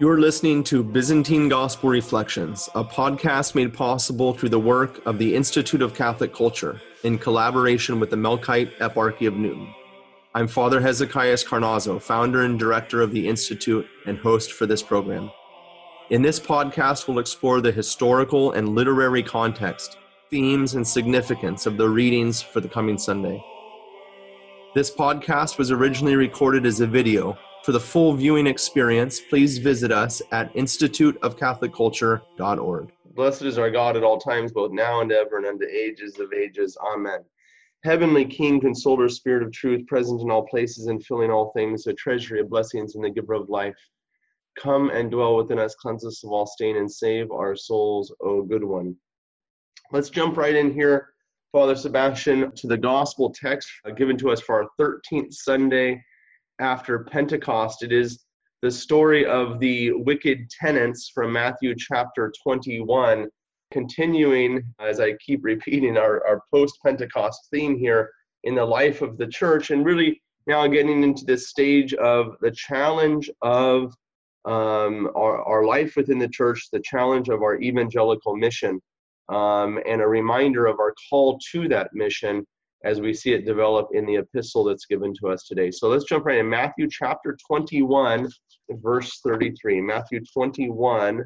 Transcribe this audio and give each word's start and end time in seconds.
You're 0.00 0.18
listening 0.18 0.64
to 0.64 0.82
Byzantine 0.82 1.50
Gospel 1.50 1.90
Reflections, 1.90 2.70
a 2.74 2.82
podcast 2.82 3.54
made 3.54 3.74
possible 3.74 4.32
through 4.32 4.48
the 4.48 4.58
work 4.58 5.04
of 5.04 5.18
the 5.18 5.36
Institute 5.36 5.82
of 5.82 5.92
Catholic 5.92 6.32
Culture 6.34 6.80
in 7.04 7.18
collaboration 7.18 8.00
with 8.00 8.08
the 8.08 8.16
Melkite 8.16 8.74
Eparchy 8.78 9.28
of 9.28 9.34
Newton. 9.34 9.74
I'm 10.34 10.48
Father 10.48 10.80
Hezekiah 10.80 11.36
Carnazzo, 11.36 12.00
founder 12.00 12.44
and 12.44 12.58
director 12.58 13.02
of 13.02 13.12
the 13.12 13.28
Institute 13.28 13.86
and 14.06 14.16
host 14.16 14.52
for 14.52 14.64
this 14.64 14.82
program. 14.82 15.30
In 16.08 16.22
this 16.22 16.40
podcast, 16.40 17.06
we'll 17.06 17.18
explore 17.18 17.60
the 17.60 17.70
historical 17.70 18.52
and 18.52 18.70
literary 18.70 19.22
context, 19.22 19.98
themes, 20.30 20.76
and 20.76 20.88
significance 20.88 21.66
of 21.66 21.76
the 21.76 21.90
readings 21.90 22.40
for 22.40 22.62
the 22.62 22.70
coming 22.70 22.96
Sunday. 22.96 23.44
This 24.74 24.90
podcast 24.90 25.58
was 25.58 25.70
originally 25.70 26.16
recorded 26.16 26.64
as 26.64 26.80
a 26.80 26.86
video. 26.86 27.36
For 27.64 27.72
the 27.72 27.80
full 27.80 28.14
viewing 28.14 28.46
experience, 28.46 29.20
please 29.20 29.58
visit 29.58 29.92
us 29.92 30.22
at 30.32 30.52
instituteofcatholicculture.org. 30.54 32.92
Blessed 33.14 33.42
is 33.42 33.58
our 33.58 33.70
God 33.70 33.96
at 33.96 34.02
all 34.02 34.18
times, 34.18 34.52
both 34.52 34.72
now 34.72 35.00
and 35.00 35.12
ever, 35.12 35.38
and 35.38 35.46
unto 35.46 35.66
ages 35.66 36.18
of 36.18 36.32
ages. 36.32 36.76
Amen. 36.94 37.20
Heavenly 37.84 38.24
King, 38.24 38.60
Consoler, 38.60 39.08
Spirit 39.08 39.42
of 39.42 39.52
Truth, 39.52 39.86
present 39.86 40.20
in 40.20 40.30
all 40.30 40.46
places 40.46 40.86
and 40.86 41.04
filling 41.04 41.30
all 41.30 41.52
things, 41.52 41.86
a 41.86 41.94
treasury 41.94 42.40
of 42.40 42.50
blessings 42.50 42.94
and 42.94 43.04
the 43.04 43.10
giver 43.10 43.34
of 43.34 43.48
life 43.48 43.76
Come 44.58 44.90
and 44.90 45.10
dwell 45.10 45.36
within 45.36 45.58
us, 45.58 45.74
cleanse 45.74 46.04
us 46.04 46.24
of 46.24 46.30
all 46.30 46.46
stain, 46.46 46.76
and 46.76 46.90
save 46.90 47.30
our 47.30 47.56
souls, 47.56 48.12
O 48.20 48.42
good 48.42 48.64
one. 48.64 48.96
Let's 49.92 50.10
jump 50.10 50.36
right 50.36 50.54
in 50.54 50.72
here, 50.72 51.10
Father 51.52 51.76
Sebastian, 51.76 52.52
to 52.56 52.66
the 52.66 52.76
gospel 52.76 53.32
text 53.32 53.68
uh, 53.84 53.90
given 53.90 54.16
to 54.18 54.30
us 54.30 54.40
for 54.40 54.62
our 54.62 54.68
13th 54.78 55.32
Sunday 55.32 56.02
after 56.60 57.00
Pentecost. 57.00 57.82
It 57.82 57.92
is 57.92 58.24
the 58.62 58.70
story 58.70 59.24
of 59.24 59.58
the 59.58 59.92
wicked 59.92 60.50
tenants 60.50 61.10
from 61.12 61.32
Matthew 61.32 61.74
chapter 61.74 62.32
21, 62.42 63.28
continuing, 63.70 64.62
as 64.78 65.00
I 65.00 65.14
keep 65.14 65.40
repeating, 65.42 65.96
our, 65.96 66.24
our 66.26 66.42
post 66.52 66.78
Pentecost 66.84 67.48
theme 67.50 67.78
here 67.78 68.10
in 68.44 68.54
the 68.54 68.64
life 68.64 69.02
of 69.02 69.16
the 69.16 69.26
church, 69.26 69.70
and 69.70 69.84
really 69.84 70.20
now 70.46 70.66
getting 70.66 71.02
into 71.02 71.24
this 71.24 71.48
stage 71.48 71.94
of 71.94 72.36
the 72.40 72.50
challenge 72.50 73.30
of 73.42 73.94
um, 74.44 75.10
our, 75.14 75.42
our 75.42 75.64
life 75.64 75.96
within 75.96 76.18
the 76.18 76.28
church, 76.28 76.68
the 76.72 76.80
challenge 76.80 77.28
of 77.28 77.42
our 77.42 77.60
evangelical 77.60 78.36
mission, 78.36 78.80
um, 79.28 79.78
and 79.86 80.00
a 80.00 80.06
reminder 80.06 80.66
of 80.66 80.80
our 80.80 80.94
call 81.08 81.38
to 81.52 81.68
that 81.68 81.90
mission 81.94 82.46
as 82.84 83.00
we 83.00 83.12
see 83.12 83.32
it 83.32 83.44
develop 83.44 83.88
in 83.92 84.06
the 84.06 84.16
epistle 84.16 84.64
that's 84.64 84.86
given 84.86 85.12
to 85.20 85.28
us 85.28 85.44
today. 85.44 85.70
So 85.70 85.88
let's 85.88 86.04
jump 86.04 86.24
right 86.24 86.38
in. 86.38 86.48
Matthew 86.48 86.88
chapter 86.90 87.36
21, 87.46 88.28
verse 88.70 89.20
33. 89.24 89.80
Matthew 89.80 90.20
21, 90.32 91.24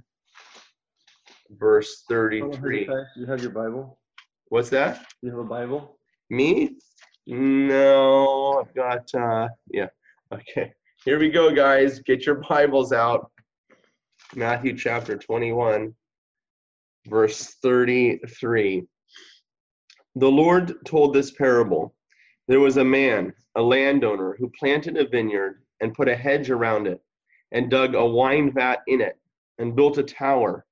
verse 1.50 2.04
33. 2.08 2.88
You 3.16 3.26
have 3.26 3.40
your 3.40 3.52
Bible? 3.52 3.98
What's 4.48 4.70
that? 4.70 5.06
You 5.22 5.30
have 5.30 5.38
a 5.38 5.44
Bible? 5.44 5.96
Me? 6.30 6.76
No, 7.26 8.60
I've 8.60 8.74
got, 8.74 9.14
uh, 9.14 9.48
yeah, 9.70 9.88
okay. 10.32 10.72
Here 11.04 11.18
we 11.18 11.30
go, 11.30 11.54
guys. 11.54 12.00
Get 12.00 12.26
your 12.26 12.42
Bibles 12.48 12.92
out. 12.92 13.30
Matthew 14.34 14.76
chapter 14.76 15.16
21, 15.16 15.94
verse 17.06 17.56
33. 17.62 18.84
The 20.16 20.30
Lord 20.30 20.84
told 20.84 21.12
this 21.12 21.32
parable 21.32 21.92
There 22.46 22.60
was 22.60 22.76
a 22.76 22.84
man, 22.84 23.34
a 23.56 23.62
landowner, 23.62 24.36
who 24.38 24.48
planted 24.56 24.96
a 24.96 25.08
vineyard 25.08 25.64
and 25.80 25.92
put 25.92 26.06
a 26.06 26.14
hedge 26.14 26.50
around 26.50 26.86
it, 26.86 27.02
and 27.50 27.68
dug 27.68 27.96
a 27.96 28.06
wine 28.06 28.52
vat 28.52 28.82
in 28.86 29.00
it, 29.00 29.18
and 29.58 29.74
built 29.74 29.98
a 29.98 30.04
tower. 30.04 30.66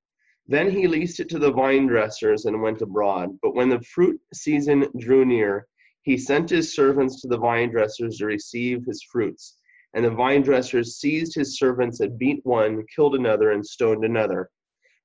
Then 0.47 0.71
he 0.71 0.87
leased 0.87 1.19
it 1.19 1.29
to 1.31 1.41
the 1.41 1.51
vine 1.51 1.89
dressers 1.89 2.45
and 2.45 2.63
went 2.63 2.83
abroad. 2.83 3.37
But 3.43 3.57
when 3.57 3.69
the 3.69 3.81
fruit 3.81 4.21
season 4.33 4.87
drew 4.97 5.25
near, 5.25 5.67
he 6.03 6.17
sent 6.17 6.51
his 6.51 6.73
servants 6.73 7.21
to 7.23 7.27
the 7.27 7.39
vine 7.39 7.71
dressers 7.71 8.19
to 8.19 8.27
receive 8.27 8.85
his 8.85 9.03
fruits. 9.03 9.57
And 9.93 10.05
the 10.05 10.11
vine 10.11 10.43
dressers 10.43 10.99
seized 10.99 11.35
his 11.35 11.59
servants 11.59 11.99
and 11.99 12.17
beat 12.17 12.47
one, 12.47 12.85
killed 12.95 13.17
another, 13.17 13.51
and 13.51 13.67
stoned 13.67 14.05
another. 14.05 14.51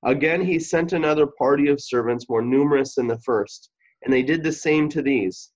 Again 0.03 0.41
he 0.41 0.59
sent 0.59 0.93
another 0.93 1.25
party 1.25 1.69
of 1.69 1.81
servants 1.81 2.29
more 2.29 2.43
numerous 2.43 2.93
than 2.93 3.07
the 3.07 3.19
first, 3.21 3.71
and 4.03 4.13
they 4.13 4.23
did 4.23 4.43
the 4.43 4.51
same 4.51 4.89
to 4.89 5.01
these. 5.01 5.51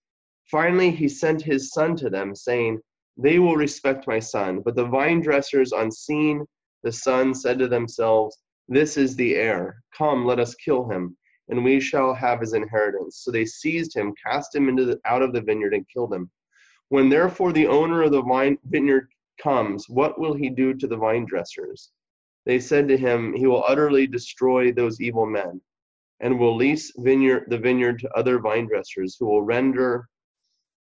Finally 0.49 0.91
he 0.91 1.07
sent 1.07 1.41
his 1.41 1.71
son 1.71 1.95
to 1.95 2.09
them, 2.09 2.35
saying, 2.35 2.79
They 3.17 3.39
will 3.39 3.55
respect 3.55 4.07
my 4.07 4.19
son. 4.19 4.61
But 4.61 4.75
the 4.75 4.85
vine 4.85 5.21
dressers, 5.21 5.71
on 5.71 5.91
seeing 5.91 6.45
the 6.83 6.91
son, 6.91 7.33
said 7.33 7.59
to 7.59 7.67
themselves, 7.67 8.37
This 8.67 8.97
is 8.97 9.15
the 9.15 9.35
heir. 9.35 9.83
Come, 9.97 10.25
let 10.25 10.39
us 10.39 10.55
kill 10.55 10.89
him, 10.89 11.15
and 11.49 11.63
we 11.63 11.79
shall 11.79 12.13
have 12.13 12.41
his 12.41 12.53
inheritance. 12.53 13.21
So 13.23 13.31
they 13.31 13.45
seized 13.45 13.95
him, 13.95 14.13
cast 14.25 14.55
him 14.55 14.67
into 14.67 14.85
the, 14.85 14.99
out 15.05 15.21
of 15.21 15.33
the 15.33 15.41
vineyard, 15.41 15.73
and 15.73 15.87
killed 15.87 16.13
him. 16.13 16.29
When 16.89 17.07
therefore 17.09 17.53
the 17.53 17.67
owner 17.67 18.03
of 18.03 18.11
the 18.11 18.21
vine, 18.21 18.57
vineyard 18.65 19.07
comes, 19.41 19.87
what 19.87 20.19
will 20.19 20.33
he 20.33 20.49
do 20.49 20.73
to 20.73 20.87
the 20.87 20.97
vine 20.97 21.25
dressers? 21.25 21.91
They 22.45 22.59
said 22.59 22.87
to 22.87 22.97
him, 22.97 23.33
He 23.33 23.47
will 23.47 23.63
utterly 23.65 24.07
destroy 24.07 24.71
those 24.71 24.99
evil 24.99 25.25
men, 25.25 25.61
and 26.21 26.37
will 26.37 26.55
lease 26.55 26.91
vineyard, 26.97 27.45
the 27.47 27.57
vineyard 27.57 27.99
to 27.99 28.09
other 28.17 28.39
vine 28.39 28.67
dressers, 28.67 29.17
who 29.19 29.27
will 29.27 29.43
render 29.43 30.07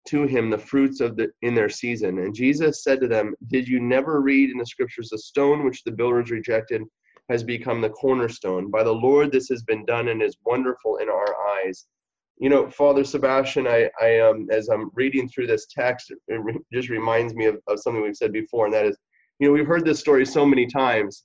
to 0.08 0.24
him 0.24 0.50
the 0.50 0.58
fruits 0.58 1.00
of 1.00 1.16
the 1.16 1.28
in 1.42 1.54
their 1.54 1.68
season. 1.68 2.18
And 2.18 2.34
Jesus 2.34 2.84
said 2.84 3.00
to 3.00 3.08
them, 3.08 3.34
Did 3.48 3.66
you 3.66 3.80
never 3.80 4.20
read 4.20 4.50
in 4.50 4.58
the 4.58 4.66
scriptures 4.66 5.08
the 5.10 5.18
stone 5.18 5.64
which 5.64 5.82
the 5.84 5.92
builders 5.92 6.30
rejected 6.30 6.82
has 7.28 7.42
become 7.42 7.80
the 7.80 7.90
cornerstone? 7.90 8.70
By 8.70 8.84
the 8.84 8.92
Lord 8.92 9.32
this 9.32 9.48
has 9.48 9.62
been 9.62 9.84
done 9.86 10.08
and 10.08 10.22
is 10.22 10.36
wonderful 10.44 10.98
in 10.98 11.08
our 11.08 11.34
eyes 11.56 11.86
you 12.38 12.48
know, 12.48 12.68
Father 12.68 13.04
Sebastian, 13.04 13.66
I, 13.66 13.88
I 14.00 14.18
um, 14.20 14.48
as 14.50 14.68
I'm 14.68 14.90
reading 14.94 15.28
through 15.28 15.46
this 15.46 15.66
text, 15.66 16.10
it 16.10 16.40
re- 16.40 16.58
just 16.72 16.88
reminds 16.88 17.34
me 17.34 17.46
of, 17.46 17.58
of 17.68 17.80
something 17.80 18.02
we've 18.02 18.16
said 18.16 18.32
before, 18.32 18.66
and 18.66 18.74
that 18.74 18.86
is, 18.86 18.96
you 19.38 19.46
know, 19.46 19.52
we've 19.52 19.66
heard 19.66 19.84
this 19.84 20.00
story 20.00 20.26
so 20.26 20.44
many 20.44 20.66
times 20.66 21.24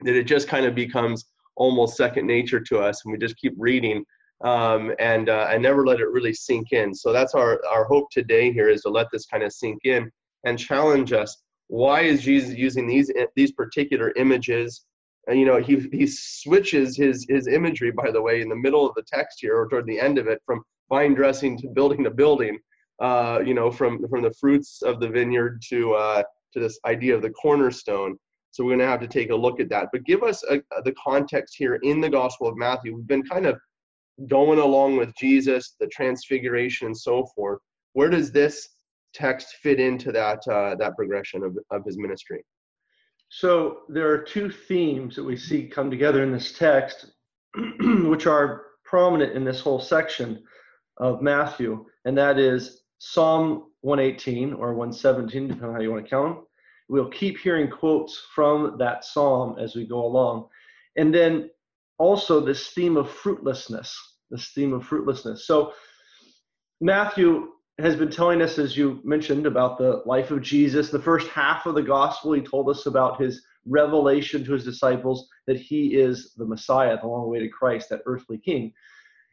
that 0.00 0.16
it 0.16 0.24
just 0.24 0.48
kind 0.48 0.64
of 0.64 0.74
becomes 0.74 1.26
almost 1.58 1.96
second 1.96 2.26
nature 2.26 2.60
to 2.60 2.78
us, 2.78 3.04
and 3.04 3.12
we 3.12 3.18
just 3.18 3.36
keep 3.36 3.54
reading 3.58 4.04
um, 4.44 4.92
and 4.98 5.28
uh, 5.28 5.48
and 5.50 5.62
never 5.62 5.84
let 5.86 6.00
it 6.00 6.08
really 6.08 6.32
sink 6.32 6.72
in. 6.72 6.94
So 6.94 7.12
that's 7.12 7.34
our 7.34 7.60
our 7.70 7.84
hope 7.84 8.10
today 8.10 8.52
here 8.52 8.68
is 8.68 8.82
to 8.82 8.88
let 8.88 9.08
this 9.12 9.26
kind 9.26 9.42
of 9.42 9.52
sink 9.52 9.80
in 9.84 10.10
and 10.44 10.58
challenge 10.58 11.12
us. 11.12 11.36
Why 11.66 12.00
is 12.02 12.22
Jesus 12.22 12.56
using 12.56 12.86
these 12.86 13.12
these 13.36 13.52
particular 13.52 14.12
images 14.16 14.84
and 15.28 15.38
you 15.38 15.46
know 15.46 15.58
he 15.58 15.88
he 15.92 16.06
switches 16.06 16.96
his 16.96 17.26
his 17.28 17.46
imagery 17.46 17.92
by 17.92 18.10
the 18.10 18.20
way 18.20 18.40
in 18.40 18.48
the 18.48 18.56
middle 18.56 18.88
of 18.88 18.94
the 18.94 19.02
text 19.02 19.38
here 19.40 19.56
or 19.56 19.68
toward 19.68 19.86
the 19.86 20.00
end 20.00 20.18
of 20.18 20.26
it 20.26 20.40
from 20.44 20.62
vine 20.88 21.14
dressing 21.14 21.56
to 21.58 21.68
building 21.68 22.06
a 22.06 22.10
building 22.10 22.58
uh, 23.00 23.40
you 23.44 23.54
know 23.54 23.70
from 23.70 24.06
from 24.08 24.22
the 24.22 24.32
fruits 24.40 24.82
of 24.82 24.98
the 25.00 25.08
vineyard 25.08 25.62
to 25.68 25.94
uh, 25.94 26.22
to 26.52 26.60
this 26.60 26.80
idea 26.86 27.14
of 27.14 27.22
the 27.22 27.30
cornerstone 27.30 28.18
so 28.50 28.64
we're 28.64 28.70
going 28.70 28.80
to 28.80 28.86
have 28.86 29.00
to 29.00 29.06
take 29.08 29.30
a 29.30 29.36
look 29.36 29.60
at 29.60 29.68
that. 29.68 29.88
But 29.92 30.04
give 30.04 30.22
us 30.22 30.42
a, 30.50 30.62
the 30.84 30.94
context 31.02 31.54
here 31.56 31.76
in 31.82 32.00
the 32.00 32.10
gospel 32.10 32.48
of 32.48 32.56
matthew. 32.56 32.94
We've 32.94 33.06
been 33.06 33.22
kind 33.22 33.46
of 33.46 33.58
going 34.26 34.58
along 34.58 34.96
with 34.96 35.14
jesus 35.16 35.76
the 35.78 35.86
transfiguration 35.88 36.86
and 36.86 36.96
so 36.96 37.26
forth. 37.34 37.60
Where 37.92 38.10
does 38.10 38.32
this 38.32 38.68
text 39.14 39.56
fit 39.62 39.80
into 39.80 40.12
that 40.12 40.46
uh, 40.48 40.74
that 40.76 40.96
progression 40.96 41.42
of, 41.42 41.56
of 41.70 41.84
his 41.84 41.98
ministry? 41.98 42.44
So 43.30 43.80
there 43.88 44.10
are 44.10 44.18
two 44.18 44.50
themes 44.50 45.16
that 45.16 45.24
we 45.24 45.36
see 45.36 45.66
come 45.66 45.90
together 45.90 46.22
in 46.22 46.32
this 46.32 46.56
text, 46.56 47.06
which 47.80 48.26
are 48.26 48.64
prominent 48.84 49.34
in 49.34 49.44
this 49.44 49.60
whole 49.60 49.80
section 49.80 50.42
of 50.96 51.20
Matthew, 51.20 51.84
and 52.04 52.16
that 52.16 52.38
is 52.38 52.82
Psalm 52.98 53.70
118 53.82 54.54
or 54.54 54.74
117, 54.74 55.48
depending 55.48 55.68
on 55.68 55.74
how 55.74 55.80
you 55.80 55.92
want 55.92 56.04
to 56.04 56.10
count. 56.10 56.36
them. 56.36 56.46
We'll 56.88 57.10
keep 57.10 57.38
hearing 57.38 57.70
quotes 57.70 58.26
from 58.34 58.76
that 58.78 59.04
psalm 59.04 59.56
as 59.58 59.74
we 59.74 59.86
go 59.86 60.04
along. 60.04 60.48
And 60.96 61.14
then 61.14 61.50
also 61.98 62.40
this 62.40 62.68
theme 62.68 62.96
of 62.96 63.10
fruitlessness, 63.10 63.94
this 64.30 64.48
theme 64.48 64.72
of 64.72 64.84
fruitlessness. 64.84 65.46
So 65.46 65.72
Matthew 66.80 67.48
has 67.78 67.94
been 67.94 68.10
telling 68.10 68.42
us, 68.42 68.58
as 68.58 68.76
you 68.76 69.00
mentioned, 69.04 69.46
about 69.46 69.78
the 69.78 70.02
life 70.04 70.30
of 70.30 70.42
Jesus. 70.42 70.90
The 70.90 70.98
first 70.98 71.28
half 71.28 71.66
of 71.66 71.74
the 71.74 71.82
gospel, 71.82 72.32
he 72.32 72.40
told 72.40 72.68
us 72.68 72.86
about 72.86 73.20
his 73.20 73.42
revelation 73.66 74.44
to 74.44 74.52
his 74.52 74.64
disciples 74.64 75.28
that 75.46 75.58
he 75.58 75.94
is 75.94 76.32
the 76.36 76.44
Messiah, 76.44 76.98
the 77.00 77.06
long 77.06 77.28
way 77.28 77.38
to 77.38 77.48
Christ, 77.48 77.90
that 77.90 78.02
earthly 78.06 78.38
king. 78.38 78.72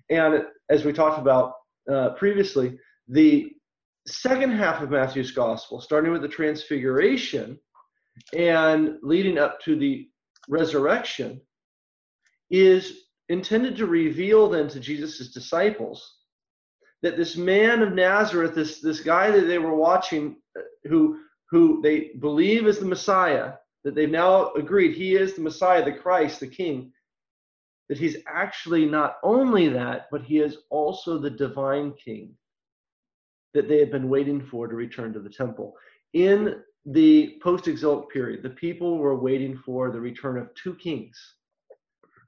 And 0.09 0.43
as 0.69 0.85
we 0.85 0.93
talked 0.93 1.19
about 1.19 1.53
uh, 1.91 2.09
previously, 2.11 2.77
the 3.07 3.51
second 4.07 4.51
half 4.51 4.81
of 4.81 4.91
Matthew's 4.91 5.31
gospel, 5.31 5.81
starting 5.81 6.11
with 6.11 6.21
the 6.21 6.27
transfiguration 6.27 7.59
and 8.33 8.97
leading 9.01 9.37
up 9.37 9.59
to 9.61 9.75
the 9.75 10.07
resurrection, 10.47 11.41
is 12.49 13.05
intended 13.29 13.75
to 13.77 13.87
reveal 13.87 14.47
then 14.49 14.67
to 14.69 14.79
Jesus' 14.79 15.33
disciples 15.33 16.17
that 17.01 17.17
this 17.17 17.35
man 17.35 17.81
of 17.81 17.93
Nazareth, 17.93 18.55
this, 18.55 18.79
this 18.79 19.01
guy 19.01 19.31
that 19.31 19.47
they 19.47 19.57
were 19.57 19.75
watching, 19.75 20.37
uh, 20.57 20.61
who, 20.85 21.19
who 21.49 21.81
they 21.81 22.11
believe 22.19 22.67
is 22.67 22.79
the 22.79 22.85
Messiah, 22.85 23.53
that 23.83 23.95
they've 23.95 24.09
now 24.09 24.51
agreed 24.53 24.95
he 24.95 25.15
is 25.15 25.33
the 25.33 25.41
Messiah, 25.41 25.83
the 25.83 25.91
Christ, 25.91 26.39
the 26.39 26.47
King, 26.47 26.91
that 27.89 27.97
he's 27.97 28.17
actually 28.27 28.85
not 28.85 29.17
only 29.23 29.67
that, 29.69 30.07
but 30.11 30.23
he 30.23 30.39
is 30.39 30.57
also 30.69 31.17
the 31.19 31.29
divine 31.29 31.93
King 31.93 32.35
that 33.55 33.67
they 33.67 33.79
had 33.79 33.89
been 33.89 34.09
waiting 34.09 34.45
for 34.45 34.67
to 34.67 34.75
return 34.75 35.13
to 35.13 35.19
the 35.19 35.29
temple. 35.29 35.73
In 36.13 36.57
the 36.85 37.39
post 37.41 37.67
exilic 37.67 38.09
period, 38.09 38.43
the 38.43 38.51
people 38.51 38.99
were 38.99 39.15
waiting 39.15 39.57
for 39.65 39.89
the 39.89 39.99
return 39.99 40.37
of 40.37 40.53
two 40.53 40.75
kings 40.75 41.17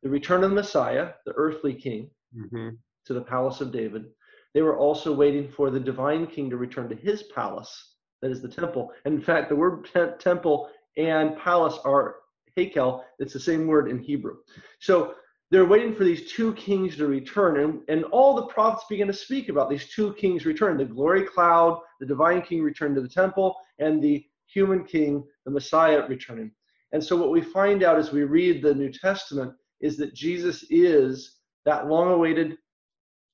the 0.03 0.09
return 0.09 0.43
of 0.43 0.51
the 0.51 0.55
Messiah, 0.55 1.09
the 1.25 1.33
earthly 1.33 1.73
king, 1.73 2.09
mm-hmm. 2.35 2.69
to 3.05 3.13
the 3.13 3.21
palace 3.21 3.61
of 3.61 3.71
David. 3.71 4.05
They 4.53 4.61
were 4.61 4.77
also 4.77 5.11
waiting 5.13 5.49
for 5.49 5.71
the 5.71 5.79
divine 5.79 6.27
king 6.27 6.51
to 6.51 6.57
return 6.57 6.87
to 6.89 6.95
his 6.95 7.23
palace, 7.23 7.95
that 8.21 8.31
is 8.31 8.41
the 8.41 8.47
temple. 8.47 8.91
And 9.05 9.15
in 9.15 9.21
fact, 9.21 9.49
the 9.49 9.55
word 9.55 9.89
temple 10.19 10.69
and 10.97 11.35
palace 11.37 11.79
are 11.83 12.17
hekel, 12.55 13.03
it's 13.19 13.33
the 13.33 13.39
same 13.39 13.67
word 13.67 13.89
in 13.89 13.99
Hebrew. 13.99 14.37
So 14.79 15.15
they're 15.49 15.65
waiting 15.65 15.95
for 15.95 16.03
these 16.03 16.31
two 16.31 16.53
kings 16.53 16.97
to 16.97 17.07
return. 17.07 17.59
And, 17.59 17.81
and 17.87 18.03
all 18.05 18.35
the 18.35 18.47
prophets 18.47 18.85
begin 18.89 19.07
to 19.07 19.13
speak 19.13 19.49
about 19.49 19.69
these 19.69 19.87
two 19.89 20.13
kings 20.15 20.45
return 20.45 20.77
the 20.77 20.85
glory 20.85 21.23
cloud, 21.23 21.81
the 21.99 22.05
divine 22.05 22.41
king 22.41 22.61
return 22.61 22.93
to 22.95 23.01
the 23.01 23.07
temple, 23.07 23.55
and 23.79 24.03
the 24.03 24.25
human 24.45 24.83
king, 24.83 25.23
the 25.45 25.51
Messiah, 25.51 26.05
returning. 26.07 26.51
And 26.91 27.03
so, 27.03 27.15
what 27.15 27.31
we 27.31 27.41
find 27.41 27.83
out 27.83 27.97
as 27.97 28.11
we 28.11 28.23
read 28.23 28.61
the 28.61 28.73
New 28.73 28.91
Testament 28.91 29.53
is 29.81 29.97
that 29.97 30.13
Jesus 30.13 30.65
is 30.69 31.37
that 31.65 31.87
long 31.87 32.11
awaited 32.11 32.57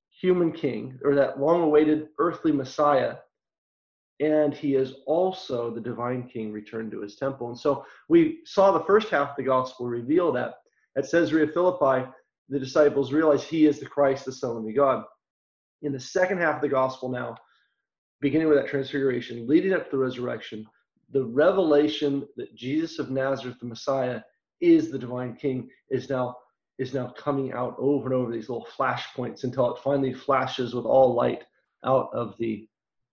human 0.10 0.52
king, 0.52 1.00
or 1.04 1.16
that 1.16 1.40
long 1.40 1.62
awaited 1.62 2.08
earthly 2.20 2.52
Messiah. 2.52 3.16
And 4.20 4.54
he 4.54 4.76
is 4.76 4.94
also 5.06 5.70
the 5.72 5.82
divine 5.82 6.30
king 6.30 6.52
returned 6.52 6.92
to 6.92 7.02
his 7.02 7.16
temple. 7.16 7.50
And 7.50 7.60
so 7.60 7.86
we 8.08 8.40
saw 8.46 8.72
the 8.72 8.86
first 8.86 9.10
half 9.10 9.32
of 9.32 9.36
the 9.36 9.44
gospel 9.44 9.88
reveal 9.88 10.32
that. 10.34 10.56
At 10.98 11.10
Caesarea 11.10 11.48
Philippi, 11.48 12.08
the 12.50 12.60
disciples 12.60 13.14
realize 13.14 13.44
he 13.44 13.66
is 13.66 13.80
the 13.80 13.86
Christ, 13.86 14.26
the 14.26 14.32
Son 14.32 14.58
of 14.58 14.66
the 14.66 14.74
God. 14.74 15.04
In 15.82 15.92
the 15.92 16.00
second 16.00 16.40
half 16.40 16.56
of 16.56 16.62
the 16.62 16.70
gospel 16.70 17.10
now, 17.10 17.36
beginning 18.22 18.48
with 18.48 18.58
that 18.58 18.68
transfiguration, 18.68 19.48
leading 19.48 19.74
up 19.74 19.86
to 19.86 19.92
the 19.92 20.04
resurrection, 20.04 20.66
the 21.12 21.26
revelation 21.26 22.28
that 22.38 22.56
Jesus 22.56 23.00
of 23.00 23.12
Nazareth, 23.12 23.60
the 23.60 23.66
Messiah, 23.66 24.22
is 24.62 24.90
the 24.90 25.00
divine 25.00 25.36
king 25.36 25.70
is 25.90 26.10
now 26.10 26.36
is 26.80 26.94
now 26.94 27.08
coming 27.18 27.54
out 27.54 27.76
over 27.78 28.06
and 28.06 28.16
over 28.16 28.32
these 28.32 28.50
little 28.50 28.66
flash 28.66 29.14
points 29.14 29.44
until 29.44 29.74
it 29.74 29.82
finally 29.84 30.14
flashes 30.14 30.74
with 30.74 30.86
all 30.86 31.14
light 31.14 31.44
out 31.86 32.10
of 32.14 32.36
the 32.40 32.68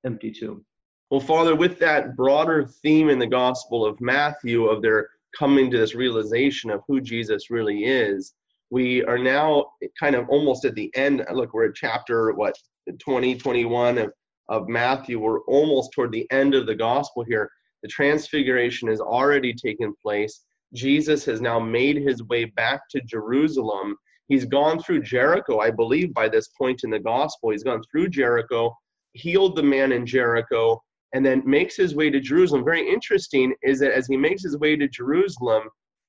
empty 0.04 0.30
tomb. 0.30 0.64
Well, 1.10 1.20
Father, 1.20 1.54
with 1.54 1.78
that 1.80 2.16
broader 2.16 2.64
theme 2.64 3.10
in 3.10 3.18
the 3.18 3.26
Gospel 3.26 3.84
of 3.84 4.00
Matthew 4.00 4.64
of 4.66 4.80
their 4.80 5.10
coming 5.38 5.70
to 5.70 5.78
this 5.78 5.94
realization 5.94 6.70
of 6.70 6.82
who 6.86 7.00
Jesus 7.00 7.50
really 7.50 7.84
is, 7.84 8.34
we 8.70 9.04
are 9.04 9.18
now 9.18 9.66
kind 9.98 10.14
of 10.14 10.28
almost 10.28 10.64
at 10.64 10.74
the 10.74 10.90
end. 10.94 11.24
Look, 11.32 11.52
we're 11.52 11.68
at 11.68 11.74
chapter, 11.74 12.32
what, 12.32 12.54
20, 12.98 13.36
21 13.36 13.98
of, 13.98 14.12
of 14.48 14.68
Matthew. 14.68 15.18
We're 15.18 15.40
almost 15.42 15.92
toward 15.92 16.12
the 16.12 16.30
end 16.30 16.54
of 16.54 16.66
the 16.66 16.74
Gospel 16.74 17.24
here. 17.24 17.50
The 17.82 17.88
transfiguration 17.88 18.88
has 18.88 19.00
already 19.00 19.54
taken 19.54 19.94
place. 20.02 20.44
Jesus 20.74 21.24
has 21.24 21.40
now 21.40 21.58
made 21.58 21.96
his 21.96 22.22
way 22.24 22.44
back 22.44 22.82
to 22.90 23.00
Jerusalem. 23.02 23.96
He's 24.28 24.44
gone 24.44 24.80
through 24.80 25.02
Jericho, 25.02 25.58
I 25.58 25.70
believe, 25.70 26.14
by 26.14 26.28
this 26.28 26.48
point 26.56 26.82
in 26.84 26.90
the 26.90 27.00
gospel. 27.00 27.50
He's 27.50 27.64
gone 27.64 27.82
through 27.90 28.10
Jericho, 28.10 28.72
healed 29.14 29.56
the 29.56 29.62
man 29.62 29.90
in 29.90 30.06
Jericho, 30.06 30.80
and 31.12 31.24
then 31.24 31.42
makes 31.44 31.76
his 31.76 31.94
way 31.94 32.10
to 32.10 32.20
Jerusalem. 32.20 32.64
Very 32.64 32.88
interesting 32.88 33.54
is 33.62 33.80
that 33.80 33.92
as 33.92 34.06
he 34.06 34.16
makes 34.16 34.42
his 34.42 34.58
way 34.58 34.76
to 34.76 34.88
Jerusalem 34.88 35.64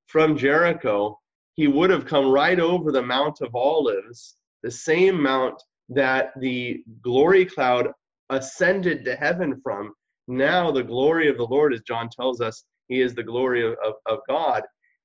from 0.07 0.37
Jericho, 0.37 1.17
he 1.55 1.67
would 1.67 1.89
have 1.89 2.05
come 2.05 2.31
right 2.31 2.59
over 2.59 2.91
the 2.91 3.01
Mount 3.01 3.41
of 3.41 3.55
Olives, 3.55 4.37
the 4.63 4.71
same 4.71 5.21
mount 5.21 5.61
that 5.89 6.31
the 6.39 6.83
glory 7.01 7.45
cloud 7.45 7.89
ascended 8.29 9.03
to 9.05 9.15
heaven 9.15 9.59
from. 9.61 9.93
Now, 10.27 10.71
the 10.71 10.83
glory 10.83 11.27
of 11.27 11.37
the 11.37 11.45
Lord, 11.45 11.73
as 11.73 11.81
John 11.81 12.09
tells 12.09 12.39
us, 12.39 12.63
he 12.87 13.01
is 13.01 13.13
the 13.13 13.23
glory 13.23 13.65
of, 13.65 13.75
of, 13.83 13.95
of 14.05 14.19
God, 14.29 14.63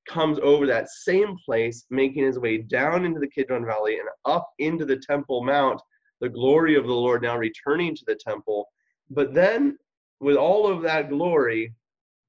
comes 0.09 0.39
over 0.41 0.67
that 0.67 0.89
same 0.89 1.37
place, 1.45 1.85
making 1.91 2.25
his 2.25 2.39
way 2.39 2.59
down 2.59 3.05
into 3.05 3.19
the 3.19 3.29
Kidron 3.29 3.67
Valley 3.67 3.99
and 3.99 4.09
up 4.25 4.49
into 4.59 4.85
the 4.85 4.99
Temple 4.99 5.45
Mount, 5.45 5.81
the 6.21 6.29
glory 6.29 6.77
of 6.77 6.87
the 6.87 6.93
Lord 6.93 7.23
now 7.23 7.37
returning 7.37 7.95
to 7.97 8.05
the 8.07 8.15
temple. 8.15 8.67
But 9.11 9.35
then, 9.35 9.77
with 10.21 10.37
all 10.37 10.67
of 10.67 10.83
that 10.83 11.09
glory, 11.11 11.75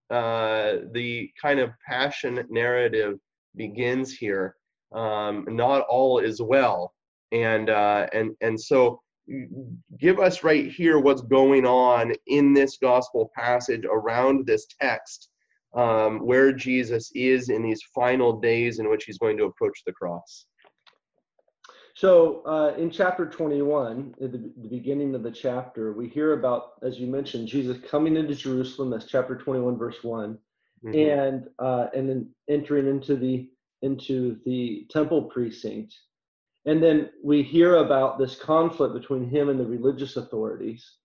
uh, 0.09 0.77
the 0.93 1.29
kind 1.41 1.59
of 1.59 1.71
passion 1.87 2.45
narrative 2.49 3.19
begins 3.55 4.13
here. 4.13 4.55
Um, 4.93 5.45
not 5.49 5.81
all 5.89 6.19
is 6.19 6.41
well, 6.41 6.93
and 7.31 7.69
uh, 7.69 8.07
and 8.13 8.35
and 8.41 8.59
so 8.59 9.01
give 9.99 10.19
us 10.19 10.43
right 10.43 10.71
here 10.71 10.99
what's 10.99 11.21
going 11.21 11.65
on 11.65 12.13
in 12.27 12.53
this 12.53 12.77
gospel 12.77 13.29
passage 13.35 13.83
around 13.85 14.45
this 14.45 14.67
text 14.79 15.29
um, 15.75 16.19
where 16.19 16.53
Jesus 16.53 17.11
is 17.13 17.49
in 17.49 17.61
these 17.61 17.81
final 17.93 18.39
days 18.39 18.79
in 18.79 18.89
which 18.89 19.03
he's 19.03 19.17
going 19.17 19.37
to 19.37 19.45
approach 19.45 19.83
the 19.85 19.91
cross. 19.91 20.45
So, 21.97 22.43
uh, 22.45 22.75
in 22.77 22.91
chapter 22.91 23.25
21, 23.25 24.13
at 24.21 24.31
the, 24.31 24.37
the, 24.37 24.67
beginning 24.69 25.15
of 25.15 25.23
the 25.23 25.31
chapter, 25.31 25.93
we 25.93 26.07
hear 26.07 26.33
about, 26.33 26.73
as 26.83 26.99
you 26.99 27.07
mentioned, 27.07 27.47
Jesus 27.47 27.79
coming 27.89 28.15
into 28.15 28.35
Jerusalem. 28.35 28.91
That's 28.91 29.07
chapter 29.07 29.35
21, 29.35 29.79
verse 29.79 30.03
one 30.03 30.37
mm-hmm. 30.85 30.95
and 30.95 31.47
uh, 31.57 31.87
and 31.95 32.07
then 32.07 32.29
entering 32.47 32.87
into 32.87 33.15
the 33.15 33.49
into 33.81 34.37
the 34.45 34.85
temple 34.91 35.23
precinct. 35.23 35.95
And 36.67 36.83
then 36.83 37.09
we 37.23 37.41
hear 37.41 37.77
about 37.77 38.19
this 38.19 38.35
conflict 38.35 38.93
between 38.93 39.27
him 39.27 39.49
and 39.49 39.59
the 39.59 39.65
religious 39.65 40.17
authorities. 40.17 40.97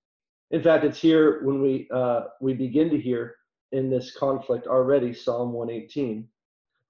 In 0.50 0.62
fact, 0.62 0.84
it's 0.84 1.00
here 1.00 1.42
when 1.42 1.62
we 1.62 1.88
uh, 1.90 2.24
we 2.42 2.52
begin 2.52 2.90
to 2.90 3.00
hear 3.00 3.36
in 3.72 3.88
this 3.88 4.14
conflict 4.14 4.66
already, 4.66 5.14
Psalm 5.14 5.54
118. 5.54 6.28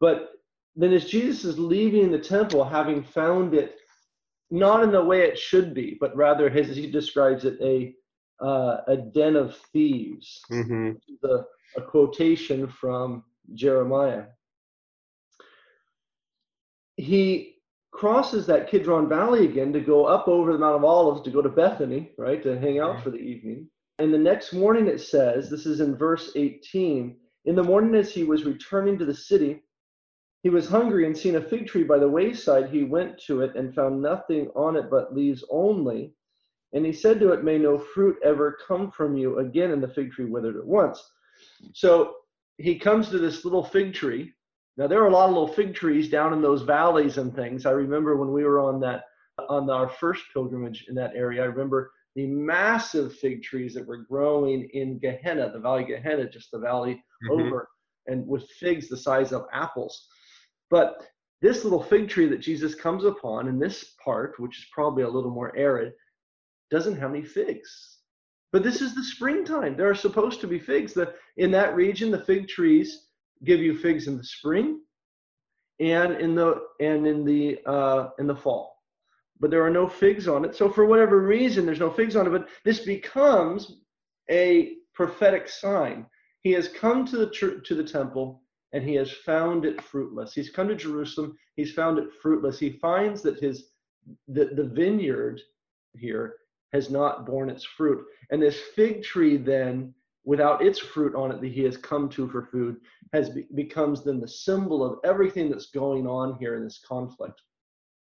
But 0.01 0.31
then 0.75 0.93
as 0.93 1.05
Jesus 1.05 1.45
is 1.45 1.57
leaving 1.57 2.11
the 2.11 2.19
temple, 2.19 2.65
having 2.65 3.05
found 3.05 3.55
it 3.55 3.77
not 4.53 4.85
in 4.85 4.93
the 4.93 5.03
way 5.03 5.23
it 5.23 5.39
should 5.39 5.73
be, 5.73 5.97
but 5.99 6.15
rather, 6.15 6.49
as 6.51 6.77
he 6.77 6.91
describes 6.91 7.45
it, 7.45 7.59
a 7.63 7.95
uh, 8.45 8.83
a 8.89 8.97
den 8.97 9.37
of 9.37 9.57
thieves. 9.73 10.43
Mm-hmm. 10.51 10.93
The, 11.23 11.45
a 11.77 11.81
quotation 11.81 12.67
from 12.67 13.25
Jeremiah. 13.55 14.25
He 16.97 17.55
crosses 17.93 18.47
that 18.47 18.69
Kidron 18.69 19.09
Valley 19.09 19.47
again 19.47 19.73
to 19.73 19.81
go 19.81 20.05
up 20.05 20.29
over 20.29 20.53
the 20.53 20.59
Mount 20.59 20.77
of 20.77 20.85
Olives 20.85 21.23
to 21.23 21.31
go 21.31 21.41
to 21.41 21.49
Bethany, 21.49 22.11
right, 22.19 22.43
to 22.43 22.59
hang 22.59 22.79
out 22.79 23.03
for 23.03 23.11
the 23.11 23.19
evening. 23.19 23.69
And 23.99 24.13
the 24.13 24.19
next 24.19 24.53
morning 24.53 24.87
it 24.87 25.01
says, 25.01 25.49
this 25.49 25.65
is 25.65 25.81
in 25.81 25.97
verse 25.97 26.33
18, 26.37 27.17
in 27.47 27.55
the 27.55 27.63
morning 27.63 27.95
as 27.95 28.13
he 28.13 28.25
was 28.25 28.45
returning 28.45 28.99
to 28.99 29.05
the 29.05 29.15
city, 29.15 29.63
he 30.43 30.51
was 30.51 30.69
hungry 30.69 31.07
and 31.07 31.17
seeing 31.17 31.37
a 31.37 31.41
fig 31.41 31.67
tree 31.67 31.85
by 31.85 31.99
the 31.99 32.09
wayside, 32.09 32.69
he 32.69 32.83
went 32.83 33.19
to 33.27 33.43
it 33.43 33.55
and 33.55 33.75
found 33.75 34.03
nothing 34.03 34.49
on 34.57 34.77
it 34.77 34.91
but 34.91 35.15
leaves 35.15 35.45
only. 35.51 36.15
And 36.73 36.85
he 36.85 36.93
said 36.93 37.21
to 37.21 37.33
it, 37.33 37.45
May 37.45 37.59
no 37.59 37.79
fruit 37.79 38.17
ever 38.25 38.59
come 38.67 38.91
from 38.91 39.17
you 39.17 39.39
again. 39.39 39.71
And 39.71 39.83
the 39.83 39.89
fig 39.89 40.11
tree 40.11 40.25
withered 40.25 40.57
at 40.57 40.67
once. 40.67 41.03
So 41.75 42.15
he 42.59 42.79
comes 42.79 43.09
to 43.11 43.19
this 43.19 43.45
little 43.45 43.63
fig 43.63 43.95
tree. 43.95 44.33
Now 44.77 44.89
there 44.89 45.03
are 45.03 45.09
a 45.09 45.13
lot 45.13 45.29
of 45.29 45.35
little 45.35 45.53
fig 45.53 45.75
trees 45.75 46.09
down 46.09 46.33
in 46.33 46.43
those 46.43 46.63
valleys 46.63 47.19
and 47.19 47.35
things. 47.35 47.67
I 47.67 47.73
remember 47.73 48.17
when 48.17 48.33
we 48.33 48.43
were 48.45 48.59
on 48.59 48.81
that 48.81 49.05
on 49.49 49.71
our 49.71 49.89
first 49.89 50.25
pilgrimage 50.33 50.87
in 50.89 50.95
that 50.97 51.15
area. 51.15 51.43
I 51.43 51.47
remember 51.47 51.93
the 52.15 52.27
massive 52.27 53.15
fig 53.15 53.43
trees 53.43 53.75
that 53.75 53.87
were 53.87 53.99
growing 53.99 54.69
in 54.73 54.99
Gehenna, 54.99 55.51
the 55.53 55.61
Valley 55.61 55.85
Gehenna, 55.85 56.29
just 56.29 56.51
the 56.51 56.59
valley 56.59 56.95
mm-hmm. 56.95 57.41
over, 57.41 57.69
and 58.07 58.27
with 58.27 58.49
figs 58.51 58.89
the 58.89 58.97
size 58.97 59.33
of 59.33 59.47
apples. 59.53 60.09
But 60.73 61.07
this 61.43 61.63
little 61.63 61.83
fig 61.83 62.09
tree 62.09 62.27
that 62.29 62.41
Jesus 62.41 62.75
comes 62.75 63.05
upon 63.05 63.47
in 63.47 63.59
this 63.59 63.95
part, 64.03 64.35
which 64.39 64.59
is 64.59 64.67
probably 64.73 65.05
a 65.05 65.09
little 65.09 65.31
more 65.31 65.57
arid, 65.57 65.93
doesn't 66.71 66.99
have 66.99 67.11
any 67.11 67.23
figs. 67.23 67.99
But 68.53 68.63
this 68.63 68.81
is 68.81 68.95
the 68.95 69.05
springtime. 69.05 69.77
There 69.77 69.91
are 69.91 69.95
supposed 69.95 70.41
to 70.41 70.47
be 70.47 70.59
figs. 70.59 70.95
The, 70.95 71.15
in 71.37 71.51
that 71.51 71.77
region, 71.77 72.11
the 72.11 72.25
fig 72.25 72.49
trees 72.49 73.09
give 73.45 73.61
you 73.61 73.77
figs 73.77 74.09
in 74.09 74.17
the 74.17 74.25
spring 74.25 74.81
and 75.79 76.15
in 76.15 76.35
the 76.35 76.63
and 76.81 77.07
in 77.07 77.25
the 77.25 77.59
uh, 77.67 78.11
in 78.19 78.27
the 78.27 78.37
fall 78.37 78.73
but 79.43 79.51
there 79.51 79.67
are 79.67 79.71
no 79.71 79.89
figs 79.89 80.29
on 80.29 80.45
it. 80.45 80.55
So 80.55 80.71
for 80.71 80.87
whatever 80.87 81.21
reason, 81.21 81.67
there's 81.67 81.81
no 81.81 81.91
figs 81.91 82.15
on 82.15 82.29
it. 82.29 82.31
But 82.31 82.49
this 82.65 82.79
becomes 82.79 83.81
a 84.31 84.77
prophetic 84.95 85.49
sign. 85.49 86.07
He 86.43 86.53
has 86.53 86.69
come 86.69 87.05
to 87.07 87.17
the 87.17 87.61
to 87.67 87.75
the 87.75 87.85
temple 87.85 88.42
and 88.73 88.83
he 88.83 88.95
has 88.95 89.11
found 89.11 89.65
it 89.65 89.83
fruitless. 89.83 90.33
He's 90.35 90.51
come 90.51 90.69
to 90.69 90.75
Jerusalem. 90.75 91.37
He's 91.57 91.73
found 91.73 91.99
it 91.99 92.09
fruitless. 92.21 92.59
He 92.59 92.71
finds 92.71 93.23
that 93.23 93.41
his 93.41 93.69
the, 94.29 94.47
the 94.47 94.65
vineyard 94.65 95.41
here 95.95 96.37
has 96.73 96.91
not 96.91 97.27
borne 97.27 97.51
its 97.51 97.65
fruit. 97.65 98.05
And 98.31 98.43
this 98.43 98.59
fig 98.75 99.03
tree 99.03 99.37
then 99.37 99.95
without 100.25 100.65
its 100.65 100.79
fruit 100.79 101.15
on 101.15 101.33
it 101.33 101.41
that 101.41 101.53
he 101.53 101.63
has 101.63 101.77
come 101.77 102.09
to 102.09 102.29
for 102.29 102.43
food 102.43 102.77
has 103.13 103.31
be- 103.31 103.47
becomes 103.55 104.05
then 104.05 104.21
the 104.21 104.29
symbol 104.29 104.85
of 104.85 104.99
everything 105.05 105.51
that's 105.51 105.71
going 105.71 106.07
on 106.07 106.37
here 106.39 106.57
in 106.57 106.65
this 106.65 106.81
conflict 106.87 107.43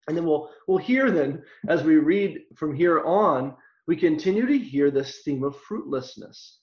and 0.08 0.16
then 0.16 0.26
we'll 0.26 0.50
we'll 0.68 0.78
hear 0.78 1.12
then 1.12 1.44
as 1.68 1.84
we 1.84 1.98
read 1.98 2.40
from 2.56 2.74
here 2.74 3.04
on 3.04 3.54
we 3.88 3.96
continue 3.96 4.46
to 4.46 4.58
hear 4.58 4.90
this 4.90 5.22
theme 5.24 5.44
of 5.44 5.56
fruitlessness 5.58 6.60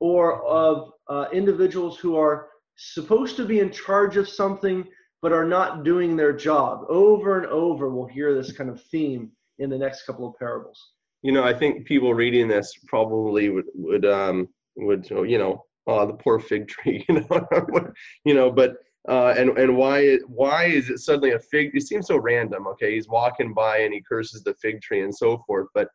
or 0.00 0.44
of 0.44 0.90
uh, 1.08 1.26
individuals 1.32 1.98
who 1.98 2.16
are 2.16 2.48
supposed 2.76 3.36
to 3.36 3.44
be 3.44 3.60
in 3.60 3.70
charge 3.70 4.16
of 4.16 4.28
something 4.28 4.84
but 5.22 5.32
are 5.32 5.46
not 5.46 5.82
doing 5.82 6.16
their 6.16 6.32
job 6.32 6.84
over 6.88 7.38
and 7.38 7.46
over 7.46 7.88
we'll 7.88 8.06
hear 8.06 8.34
this 8.34 8.52
kind 8.52 8.70
of 8.70 8.82
theme 8.84 9.30
in 9.58 9.70
the 9.70 9.78
next 9.78 10.04
couple 10.04 10.26
of 10.28 10.34
parables 10.38 10.92
you 11.22 11.32
know 11.32 11.44
i 11.44 11.54
think 11.54 11.86
people 11.86 12.14
reading 12.14 12.48
this 12.48 12.72
probably 12.86 13.48
would 13.48 13.66
would 13.74 14.04
um 14.04 14.48
would 14.76 15.08
you 15.10 15.38
know 15.38 15.64
oh 15.86 16.06
the 16.06 16.12
poor 16.12 16.38
fig 16.38 16.68
tree 16.68 17.04
you 17.08 17.20
know 17.20 17.92
you 18.24 18.34
know 18.34 18.50
but 18.50 18.76
uh, 19.08 19.34
and 19.36 19.50
and 19.56 19.76
why 19.76 20.16
why 20.26 20.64
is 20.64 20.90
it 20.90 20.98
suddenly 20.98 21.32
a 21.32 21.38
fig? 21.38 21.70
It 21.74 21.86
seems 21.86 22.08
so 22.08 22.16
random. 22.16 22.66
Okay, 22.66 22.94
he's 22.94 23.08
walking 23.08 23.54
by 23.54 23.78
and 23.78 23.94
he 23.94 24.00
curses 24.00 24.42
the 24.42 24.54
fig 24.54 24.82
tree 24.82 25.02
and 25.02 25.14
so 25.14 25.38
forth. 25.46 25.68
But 25.74 25.88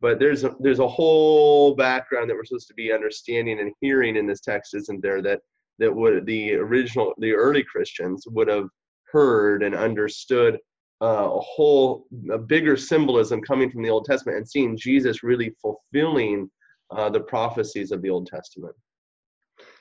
but 0.00 0.18
there's 0.18 0.44
a, 0.44 0.54
there's 0.60 0.78
a 0.78 0.88
whole 0.88 1.74
background 1.74 2.28
that 2.28 2.34
we're 2.34 2.44
supposed 2.44 2.68
to 2.68 2.74
be 2.74 2.92
understanding 2.92 3.60
and 3.60 3.72
hearing 3.80 4.16
in 4.16 4.26
this 4.26 4.40
text, 4.40 4.74
isn't 4.74 5.02
there? 5.02 5.20
That 5.20 5.40
that 5.78 5.94
would 5.94 6.26
the 6.26 6.54
original 6.54 7.14
the 7.18 7.32
early 7.32 7.64
Christians 7.64 8.24
would 8.28 8.48
have 8.48 8.68
heard 9.10 9.62
and 9.62 9.74
understood 9.74 10.58
uh, 11.02 11.28
a 11.30 11.40
whole 11.40 12.06
a 12.30 12.38
bigger 12.38 12.76
symbolism 12.76 13.40
coming 13.42 13.70
from 13.70 13.82
the 13.82 13.90
Old 13.90 14.04
Testament 14.04 14.38
and 14.38 14.48
seeing 14.48 14.76
Jesus 14.76 15.22
really 15.22 15.54
fulfilling 15.60 16.50
uh, 16.90 17.10
the 17.10 17.20
prophecies 17.20 17.90
of 17.90 18.02
the 18.02 18.10
Old 18.10 18.26
Testament. 18.26 18.74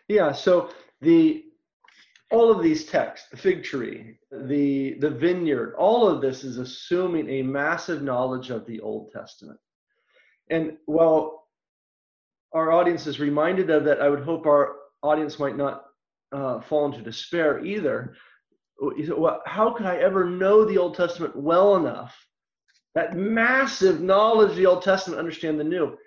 Yeah. 0.07 0.31
So 0.31 0.69
the 1.01 1.45
all 2.33 2.49
of 2.49 2.63
these 2.63 2.85
texts, 2.85 3.29
the 3.29 3.37
fig 3.37 3.63
tree, 3.63 4.17
the, 4.31 4.95
the 4.99 5.09
vineyard, 5.09 5.75
all 5.77 6.09
of 6.09 6.19
this 6.19 6.43
is 6.43 6.57
assuming 6.57 7.29
a 7.29 7.43
massive 7.43 8.01
knowledge 8.01 8.49
of 8.49 8.65
the 8.65 8.79
Old 8.81 9.11
Testament. 9.11 9.59
And 10.49 10.77
while 10.87 11.47
our 12.51 12.71
audience 12.71 13.05
is 13.05 13.19
reminded 13.19 13.69
of 13.69 13.85
that, 13.85 14.01
I 14.01 14.09
would 14.09 14.23
hope 14.23 14.47
our 14.47 14.77
audience 15.03 15.37
might 15.37 15.57
not 15.57 15.83
uh, 16.31 16.61
fall 16.61 16.85
into 16.85 17.01
despair 17.01 17.63
either. 17.63 18.15
Well, 18.79 19.41
how 19.45 19.71
could 19.71 19.85
I 19.85 19.97
ever 19.97 20.25
know 20.25 20.65
the 20.65 20.77
Old 20.77 20.95
Testament 20.95 21.35
well 21.35 21.75
enough? 21.75 22.15
That 22.95 23.15
massive 23.15 24.01
knowledge 24.01 24.51
of 24.51 24.55
the 24.55 24.65
Old 24.65 24.81
Testament, 24.81 25.19
understand 25.19 25.59
the 25.59 25.63
New. 25.63 25.97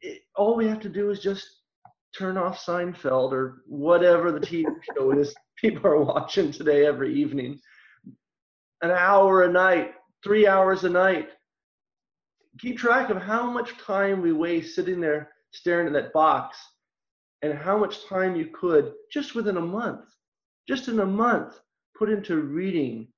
It, 0.00 0.22
all 0.36 0.56
we 0.56 0.66
have 0.66 0.80
to 0.80 0.88
do 0.88 1.10
is 1.10 1.20
just 1.20 1.46
turn 2.16 2.36
off 2.36 2.64
Seinfeld 2.64 3.32
or 3.32 3.62
whatever 3.66 4.32
the 4.32 4.40
TV 4.40 4.66
show 4.96 5.12
is 5.12 5.34
people 5.56 5.86
are 5.86 6.02
watching 6.02 6.50
today 6.50 6.86
every 6.86 7.14
evening. 7.14 7.58
An 8.82 8.90
hour 8.90 9.42
a 9.42 9.52
night, 9.52 9.94
three 10.22 10.46
hours 10.46 10.84
a 10.84 10.88
night. 10.88 11.30
Keep 12.60 12.78
track 12.78 13.10
of 13.10 13.18
how 13.18 13.50
much 13.50 13.76
time 13.78 14.22
we 14.22 14.32
waste 14.32 14.74
sitting 14.74 15.00
there 15.00 15.30
staring 15.50 15.86
at 15.86 15.92
that 15.92 16.12
box 16.12 16.58
and 17.42 17.56
how 17.56 17.78
much 17.78 18.06
time 18.06 18.36
you 18.36 18.46
could 18.46 18.92
just 19.12 19.34
within 19.34 19.56
a 19.56 19.60
month, 19.60 20.04
just 20.68 20.88
in 20.88 21.00
a 21.00 21.06
month, 21.06 21.60
put 21.96 22.10
into 22.10 22.36
reading 22.36 23.08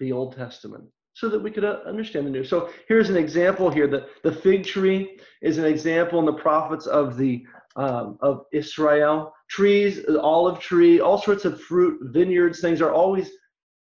the 0.00 0.12
Old 0.12 0.36
Testament 0.36 0.84
so 1.14 1.28
that 1.28 1.42
we 1.42 1.50
could 1.50 1.64
uh, 1.64 1.80
understand 1.86 2.26
the 2.26 2.30
new. 2.30 2.44
So 2.44 2.70
here's 2.88 3.08
an 3.08 3.16
example 3.16 3.70
here. 3.70 3.88
The, 3.88 4.06
the 4.22 4.32
fig 4.32 4.64
tree 4.64 5.18
is 5.42 5.56
an 5.58 5.64
example 5.64 6.18
in 6.18 6.26
the 6.26 6.32
prophets 6.34 6.86
of 6.86 7.16
the 7.16 7.44
um, 7.76 8.18
of 8.20 8.44
Israel. 8.52 9.34
Trees, 9.48 10.00
olive 10.20 10.60
tree, 10.60 11.00
all 11.00 11.20
sorts 11.20 11.44
of 11.44 11.60
fruit, 11.60 11.98
vineyards, 12.12 12.60
things 12.60 12.80
are 12.80 12.92
always 12.92 13.30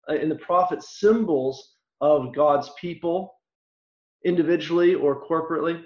uh, 0.09 0.15
in 0.15 0.29
the 0.29 0.35
prophets 0.35 0.99
symbols 0.99 1.75
of 2.01 2.35
God's 2.35 2.69
people, 2.79 3.35
individually 4.25 4.95
or 4.95 5.25
corporately. 5.25 5.83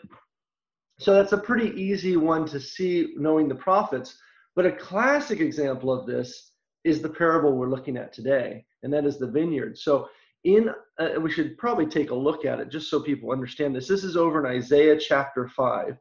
So 1.00 1.14
that's 1.14 1.34
a 1.34 1.38
pretty 1.38 1.80
easy 1.80 2.18
one 2.18 2.46
to 2.48 2.60
see 2.60 3.14
knowing 3.18 3.48
the 3.48 3.56
prophets. 3.56 4.18
But 4.56 4.66
a 4.66 4.72
classic 4.72 5.40
example 5.40 5.92
of 5.92 6.08
this 6.08 6.52
is 6.84 7.02
the 7.02 7.10
parable 7.10 7.54
we're 7.56 7.70
looking 7.70 7.98
at 7.98 8.14
today, 8.14 8.66
and 8.82 8.92
that 8.94 9.06
is 9.06 9.18
the 9.18 9.28
vineyard. 9.28 9.78
So 9.78 10.10
in 10.44 10.70
uh, 11.00 11.20
we 11.22 11.32
should 11.32 11.58
probably 11.58 11.86
take 11.86 12.10
a 12.10 12.16
look 12.16 12.46
at 12.46 12.60
it 12.60 12.70
just 12.70 12.90
so 12.90 13.00
people 13.02 13.32
understand 13.32 13.76
this. 13.76 13.88
This 13.88 14.04
is 14.04 14.18
over 14.18 14.40
in 14.40 14.58
Isaiah 14.58 14.98
chapter 14.98 15.48
5. 15.48 15.98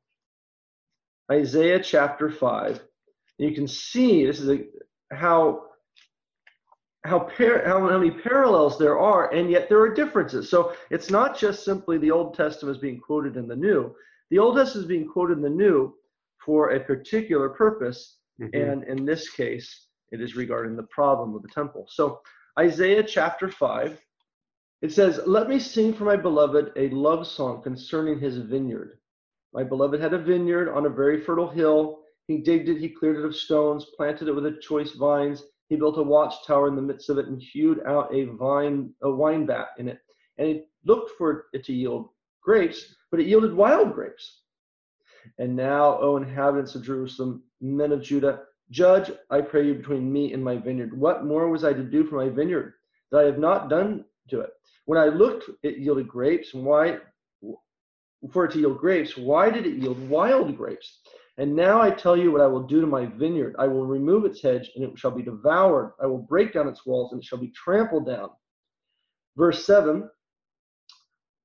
Isaiah 1.31 1.81
chapter 1.81 2.31
5. 2.31 2.83
You 3.39 3.53
can 3.53 3.67
see 3.67 4.25
this 4.25 4.41
is 4.41 4.49
a, 4.49 4.65
how 5.13 5.65
how, 7.05 7.21
par- 7.21 7.63
how, 7.65 7.89
how 7.89 7.99
many 7.99 8.11
parallels 8.11 8.79
there 8.79 8.99
are, 8.99 9.33
and 9.33 9.51
yet 9.51 9.69
there 9.69 9.81
are 9.81 9.95
differences. 9.95 10.51
So 10.51 10.75
it's 10.91 11.11
not 11.11 11.39
just 11.39 11.65
simply 11.65 11.99
the 11.99 12.11
Old 12.11 12.35
Testament 12.35 12.77
is 12.77 12.81
being 12.81 12.99
quoted 12.99 13.37
in 13.37 13.47
the 13.47 13.55
New. 13.55 13.95
The 14.31 14.39
Old 14.39 14.57
Testament 14.57 14.85
is 14.85 14.89
being 14.89 15.09
quoted 15.09 15.39
in 15.39 15.43
the 15.43 15.51
New 15.51 15.95
for 16.45 16.71
a 16.71 16.81
particular 16.81 17.49
purpose, 17.51 18.19
mm-hmm. 18.41 18.57
and 18.57 18.85
in 18.85 19.05
this 19.05 19.31
case, 19.31 19.89
it 20.11 20.21
is 20.21 20.37
regarding 20.37 20.77
the 20.77 20.85
problem 20.85 21.35
of 21.35 21.43
the 21.43 21.49
temple. 21.49 21.87
So 21.89 22.21
Isaiah 22.59 23.03
chapter 23.03 23.49
5, 23.49 24.01
it 24.83 24.93
says, 24.93 25.21
Let 25.27 25.49
me 25.49 25.59
sing 25.59 25.95
for 25.95 26.05
my 26.05 26.17
beloved 26.17 26.73
a 26.77 26.89
love 26.91 27.27
song 27.27 27.63
concerning 27.63 28.19
his 28.19 28.39
vineyard. 28.39 28.99
My 29.53 29.63
beloved 29.63 30.01
had 30.01 30.15
a 30.15 30.19
vineyard 30.19 30.73
on 30.73 30.87
a 30.87 30.91
very 30.91 31.21
fertile 31.21 31.49
hill. 31.49 32.01
He 32.27 32.39
digged 32.39 32.69
it, 32.69 32.79
he 32.79 32.89
cleared 32.89 33.17
it 33.17 33.25
of 33.25 33.37
stones, 33.37 33.87
planted 33.97 34.29
it 34.29 34.33
with 34.33 34.61
choice 34.61 34.93
vines. 34.93 35.45
He 35.69 35.77
built 35.77 35.99
a 35.99 36.03
watchtower 36.03 36.69
in 36.69 36.77
the 36.77 36.83
midst 36.83 37.11
of 37.11 37.19
it 37.19 37.27
and 37.27 37.41
hewed 37.41 37.81
out 37.87 38.15
a 38.15 38.25
vine, 38.25 38.93
a 39.03 39.11
wine 39.11 39.47
vat 39.47 39.69
in 39.79 39.89
it. 39.89 39.99
And 40.39 40.49
he 40.49 40.63
looked 40.85 41.13
for 41.17 41.47
it 41.53 41.65
to 41.65 41.73
yield 41.73 42.11
grapes, 42.47 42.95
but 43.11 43.21
it 43.21 43.27
yielded 43.27 43.53
wild 43.53 43.93
grapes. 43.93 44.41
And 45.39 45.55
now, 45.55 45.99
O 45.99 46.17
inhabitants 46.17 46.75
of 46.75 46.85
Jerusalem, 46.85 47.43
men 47.61 47.93
of 47.93 48.01
Judah, 48.01 48.45
judge, 48.71 49.11
I 49.31 49.43
pray 49.43 49.67
you, 49.67 49.75
between 49.75 50.11
me 50.11 50.33
and 50.33 50.43
my 50.43 50.57
vineyard. 50.57 50.99
What 50.99 51.27
more 51.27 51.51
was 51.51 51.65
I 51.65 51.75
to 51.75 51.83
do 51.83 52.05
for 52.07 52.17
my 52.17 52.31
vineyard 52.31 52.73
that 53.11 53.21
I 53.21 53.25
have 53.25 53.39
not 53.39 53.69
done 53.69 54.05
to 54.31 54.41
it? 54.41 54.51
When 54.87 54.99
I 54.99 55.07
looked, 55.07 55.51
it 55.63 55.79
yielded 55.79 56.09
grapes. 56.09 56.55
And 56.55 56.65
why 56.65 56.99
for 58.33 58.45
it 58.45 58.53
to 58.53 58.59
yield 58.59 58.79
grapes. 58.79 59.17
Why 59.17 59.51
did 59.51 59.67
it 59.67 59.77
yield 59.77 60.09
wild 60.09 60.57
grapes? 60.57 61.01
And 61.39 61.55
now 61.55 61.81
I 61.81 61.91
tell 61.91 62.17
you 62.17 62.33
what 62.33 62.41
I 62.41 62.47
will 62.47 62.63
do 62.63 62.81
to 62.81 62.87
my 62.87 63.07
vineyard. 63.07 63.57
I 63.59 63.67
will 63.67 63.87
remove 63.87 64.25
its 64.25 64.41
hedge, 64.41 64.71
and 64.75 64.85
it 64.85 64.99
shall 64.99 65.11
be 65.11 65.23
devoured. 65.23 65.93
I 66.03 66.07
will 66.07 66.19
break 66.19 66.55
down 66.55 66.69
its 66.69 66.87
walls, 66.87 67.13
and 67.13 67.21
it 67.21 67.27
shall 67.27 67.39
be 67.39 67.51
trampled 67.51 68.07
down. 68.07 68.31
Verse 69.37 69.67
7 69.67 70.09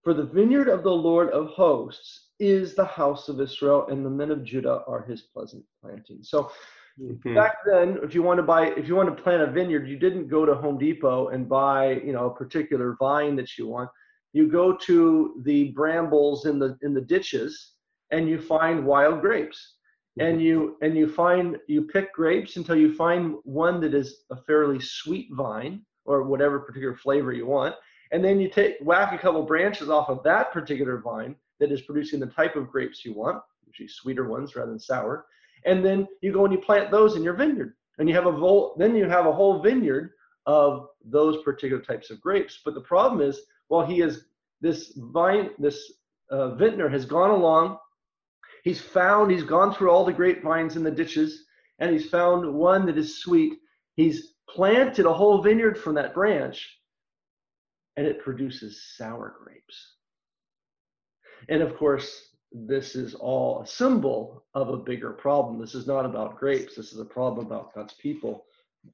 For 0.04 0.14
the 0.14 0.26
vineyard 0.26 0.68
of 0.68 0.84
the 0.84 0.92
Lord 0.92 1.30
of 1.30 1.48
hosts 1.48 2.30
is 2.40 2.74
the 2.74 2.86
house 2.86 3.30
of 3.30 3.40
Israel, 3.40 3.88
and 3.90 4.06
the 4.06 4.10
men 4.10 4.32
of 4.32 4.44
Judah 4.44 4.82
are 4.88 5.04
his 5.04 5.22
pleasant 5.22 5.64
planting. 5.82 6.20
So 6.24 6.52
mm-hmm. 7.00 7.36
back 7.36 7.58
then, 7.66 8.00
if 8.02 8.16
you 8.16 8.24
want 8.24 8.38
to 8.38 8.44
buy, 8.44 8.68
if 8.70 8.88
you 8.88 8.96
want 8.96 9.16
to 9.16 9.24
plant 9.24 9.44
a 9.44 9.52
vineyard, 9.52 9.88
you 9.88 9.98
didn't 9.98 10.28
go 10.28 10.46
to 10.46 10.56
Home 10.56 10.78
Depot 10.78 11.28
and 11.28 11.48
buy, 11.48 12.02
you 12.06 12.14
know, 12.14 12.26
a 12.26 12.36
particular 12.36 12.96
vine 13.00 13.36
that 13.36 13.58
you 13.58 13.68
want 13.68 13.90
you 14.34 14.48
go 14.48 14.76
to 14.76 15.42
the 15.44 15.72
brambles 15.72 16.46
in 16.46 16.60
the 16.60 16.78
in 16.82 16.94
the 16.94 17.02
ditches 17.02 17.74
and 18.12 18.30
you 18.30 18.40
find 18.40 18.86
wild 18.86 19.22
grapes 19.22 19.76
and 20.20 20.38
mm-hmm. 20.38 20.46
you 20.46 20.78
and 20.82 20.98
you 20.98 21.08
find 21.08 21.58
you 21.68 21.84
pick 21.84 22.14
grapes 22.14 22.56
until 22.56 22.76
you 22.76 22.94
find 22.94 23.36
one 23.44 23.80
that 23.82 23.94
is 23.94 24.24
a 24.32 24.36
fairly 24.36 24.80
sweet 24.80 25.28
vine 25.32 25.82
or 26.06 26.24
whatever 26.24 26.60
particular 26.60 26.96
flavor 26.96 27.34
you 27.34 27.46
want 27.46 27.76
and 28.12 28.24
then 28.24 28.40
you 28.40 28.50
take 28.50 28.78
whack 28.82 29.14
a 29.14 29.18
couple 29.18 29.44
branches 29.44 29.90
off 29.90 30.10
of 30.10 30.24
that 30.24 30.52
particular 30.52 31.00
vine 31.00 31.36
that 31.60 31.72
is 31.72 31.82
producing 31.82 32.20
the 32.20 32.28
type 32.28 32.56
of 32.56 32.70
grapes 32.70 33.06
you 33.06 33.14
want 33.14 33.42
usually 33.68 33.88
sweeter 33.88 34.28
ones 34.28 34.56
rather 34.56 34.72
than 34.72 34.80
sour 34.80 35.26
and 35.66 35.86
then 35.86 36.08
you 36.22 36.34
go 36.34 36.46
and 36.46 36.54
you 36.54 36.60
plant 36.60 36.92
those 36.92 37.16
in 37.16 37.24
your 37.24 37.34
vineyard 37.34 37.74
and 37.98 38.10
you 38.10 38.16
have 38.16 38.26
a 38.26 38.32
vol- 38.32 38.76
then 38.78 38.96
you 38.96 39.08
have 39.08 39.26
a 39.26 39.32
whole 39.32 39.62
vineyard 39.62 40.12
of 40.46 40.88
those 41.06 41.42
particular 41.44 41.82
types 41.82 42.10
of 42.10 42.20
grapes 42.20 42.60
but 42.66 42.74
the 42.74 42.82
problem 42.82 43.22
is 43.22 43.42
well, 43.72 43.86
he 43.86 44.02
is 44.02 44.26
this 44.60 44.92
vine, 44.98 45.52
this 45.58 45.94
uh, 46.30 46.56
vintner 46.56 46.90
has 46.90 47.06
gone 47.06 47.30
along. 47.30 47.78
He's 48.66 48.82
found, 48.82 49.32
he's 49.32 49.46
gone 49.46 49.74
through 49.74 49.90
all 49.90 50.04
the 50.04 50.12
grapevines 50.12 50.76
in 50.76 50.84
the 50.84 50.92
ditches, 50.92 51.46
and 51.80 51.90
he's 51.90 52.10
found 52.10 52.54
one 52.54 52.86
that 52.86 52.98
is 52.98 53.22
sweet. 53.22 53.54
He's 53.96 54.34
planted 54.50 55.06
a 55.06 55.14
whole 55.14 55.42
vineyard 55.42 55.80
from 55.80 55.96
that 55.96 56.14
branch, 56.14 56.80
and 57.98 58.08
it 58.08 58.24
produces 58.24 58.84
sour 58.98 59.36
grapes. 59.44 59.96
And 61.50 61.62
of 61.62 61.78
course, 61.78 62.30
this 62.52 62.96
is 62.96 63.16
all 63.16 63.62
a 63.62 63.68
symbol 63.68 64.46
of 64.54 64.70
a 64.70 64.78
bigger 64.78 65.12
problem. 65.12 65.60
This 65.60 65.76
is 65.76 65.88
not 65.88 66.06
about 66.06 66.38
grapes. 66.38 66.76
This 66.76 66.94
is 66.94 67.00
a 67.00 67.06
problem 67.06 67.46
about 67.46 67.74
God's 67.74 67.94
people 67.96 68.46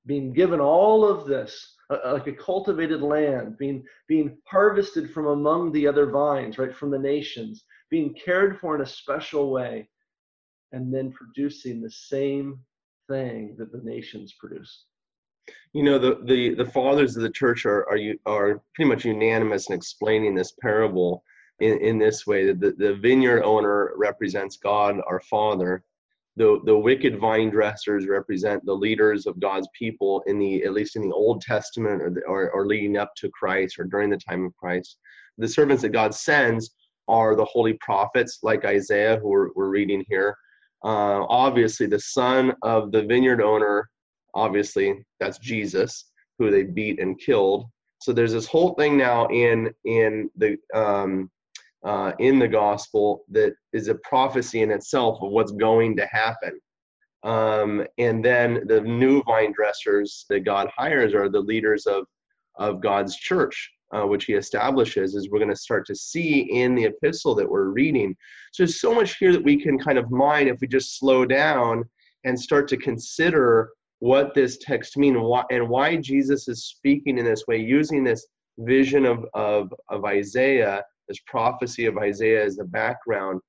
being 0.05 0.33
given 0.33 0.59
all 0.59 1.05
of 1.05 1.25
this 1.27 1.75
uh, 1.89 1.97
uh, 2.05 2.13
like 2.13 2.27
a 2.27 2.33
cultivated 2.33 3.01
land, 3.01 3.57
being, 3.57 3.83
being 4.07 4.37
harvested 4.45 5.11
from 5.11 5.27
among 5.27 5.71
the 5.71 5.87
other 5.87 6.09
vines, 6.11 6.57
right, 6.57 6.75
from 6.75 6.91
the 6.91 6.99
nations, 6.99 7.63
being 7.89 8.13
cared 8.13 8.59
for 8.59 8.75
in 8.75 8.81
a 8.81 8.85
special 8.85 9.51
way. 9.51 9.87
and 10.71 10.93
then 10.93 11.11
producing 11.11 11.81
the 11.81 11.91
same 11.91 12.59
thing 13.09 13.55
that 13.57 13.71
the 13.71 13.81
nations 13.83 14.33
produce. 14.39 14.85
You 15.73 15.83
know, 15.83 15.99
the, 15.99 16.19
the, 16.23 16.55
the 16.55 16.65
fathers 16.65 17.15
of 17.15 17.23
the 17.23 17.29
church 17.29 17.65
are, 17.65 17.87
are, 17.89 17.99
are 18.25 18.61
pretty 18.73 18.89
much 18.89 19.05
unanimous 19.05 19.69
in 19.69 19.75
explaining 19.75 20.35
this 20.35 20.53
parable 20.61 21.23
in, 21.59 21.77
in 21.79 21.97
this 21.99 22.25
way 22.25 22.45
that 22.47 22.59
the, 22.59 22.71
the 22.77 22.95
vineyard 22.95 23.43
owner 23.43 23.91
represents 23.95 24.57
God, 24.57 24.99
our 25.07 25.19
Father. 25.21 25.83
The, 26.35 26.59
the 26.65 26.77
wicked 26.77 27.19
vine 27.19 27.49
dressers 27.49 28.07
represent 28.07 28.63
the 28.63 28.73
leaders 28.73 29.25
of 29.25 29.39
God's 29.39 29.67
people 29.77 30.23
in 30.27 30.37
the 30.37 30.63
at 30.63 30.73
least 30.73 30.95
in 30.95 31.01
the 31.01 31.15
Old 31.15 31.41
Testament 31.41 32.01
or, 32.01 32.11
the, 32.11 32.21
or, 32.25 32.51
or 32.51 32.67
leading 32.67 32.95
up 32.95 33.11
to 33.17 33.29
Christ 33.29 33.79
or 33.79 33.85
during 33.85 34.11
the 34.11 34.17
time 34.17 34.45
of 34.45 34.55
Christ. 34.55 34.97
The 35.39 35.47
servants 35.47 35.81
that 35.81 35.89
God 35.89 36.13
sends 36.13 36.75
are 37.07 37.35
the 37.35 37.45
holy 37.45 37.73
prophets 37.73 38.39
like 38.43 38.65
Isaiah, 38.65 39.17
who 39.17 39.29
we're, 39.29 39.49
we're 39.55 39.69
reading 39.69 40.03
here. 40.07 40.35
Uh, 40.83 41.25
obviously, 41.27 41.87
the 41.87 41.99
son 41.99 42.53
of 42.61 42.91
the 42.91 43.03
vineyard 43.03 43.41
owner, 43.41 43.89
obviously, 44.37 45.03
that's 45.19 45.39
Jesus, 45.39 46.11
who 46.37 46.51
they 46.51 46.63
beat 46.63 46.99
and 46.99 47.19
killed. 47.19 47.65
So 47.99 48.13
there's 48.13 48.33
this 48.33 48.45
whole 48.45 48.73
thing 48.75 48.97
now 48.97 49.27
in 49.27 49.73
in 49.85 50.29
the 50.35 50.57
um, 50.73 51.29
uh, 51.83 52.11
in 52.19 52.39
the 52.39 52.47
gospel 52.47 53.25
that 53.29 53.53
is 53.73 53.87
a 53.87 53.95
prophecy 53.95 54.61
in 54.61 54.71
itself 54.71 55.19
of 55.21 55.31
what's 55.31 55.51
going 55.51 55.95
to 55.97 56.05
happen. 56.07 56.59
Um, 57.23 57.85
and 57.97 58.23
then 58.23 58.63
the 58.67 58.81
new 58.81 59.23
vine 59.23 59.51
dressers 59.51 60.25
that 60.29 60.41
God 60.41 60.69
hires 60.75 61.13
are 61.13 61.29
the 61.29 61.39
leaders 61.39 61.85
of 61.85 62.05
of 62.55 62.81
God's 62.81 63.15
church 63.17 63.71
uh, 63.95 64.05
which 64.05 64.25
he 64.25 64.33
establishes, 64.33 65.15
is 65.15 65.29
we're 65.29 65.39
going 65.39 65.49
to 65.49 65.55
start 65.55 65.85
to 65.87 65.95
see 65.95 66.41
in 66.51 66.75
the 66.75 66.85
epistle 66.85 67.35
that 67.35 67.49
we're 67.49 67.69
reading. 67.69 68.15
So 68.51 68.63
there's 68.63 68.81
so 68.81 68.93
much 68.93 69.17
here 69.17 69.31
that 69.31 69.43
we 69.43 69.61
can 69.61 69.79
kind 69.79 69.97
of 69.97 70.11
mine 70.11 70.47
if 70.47 70.59
we 70.59 70.67
just 70.67 70.99
slow 70.99 71.25
down 71.25 71.85
and 72.25 72.39
start 72.39 72.67
to 72.69 72.77
consider 72.77 73.69
what 73.99 74.33
this 74.33 74.57
text 74.59 74.97
means 74.97 75.15
and 75.15 75.25
why, 75.25 75.43
and 75.51 75.67
why 75.67 75.95
Jesus 75.95 76.47
is 76.47 76.65
speaking 76.65 77.17
in 77.17 77.25
this 77.25 77.43
way, 77.47 77.57
using 77.57 78.03
this 78.03 78.27
vision 78.59 79.05
of, 79.05 79.25
of, 79.33 79.73
of 79.89 80.05
Isaiah, 80.05 80.83
this 81.07 81.19
prophecy 81.25 81.85
of 81.85 81.97
Isaiah 81.97 82.43
as 82.43 82.55
the 82.55 82.65
background, 82.65 83.41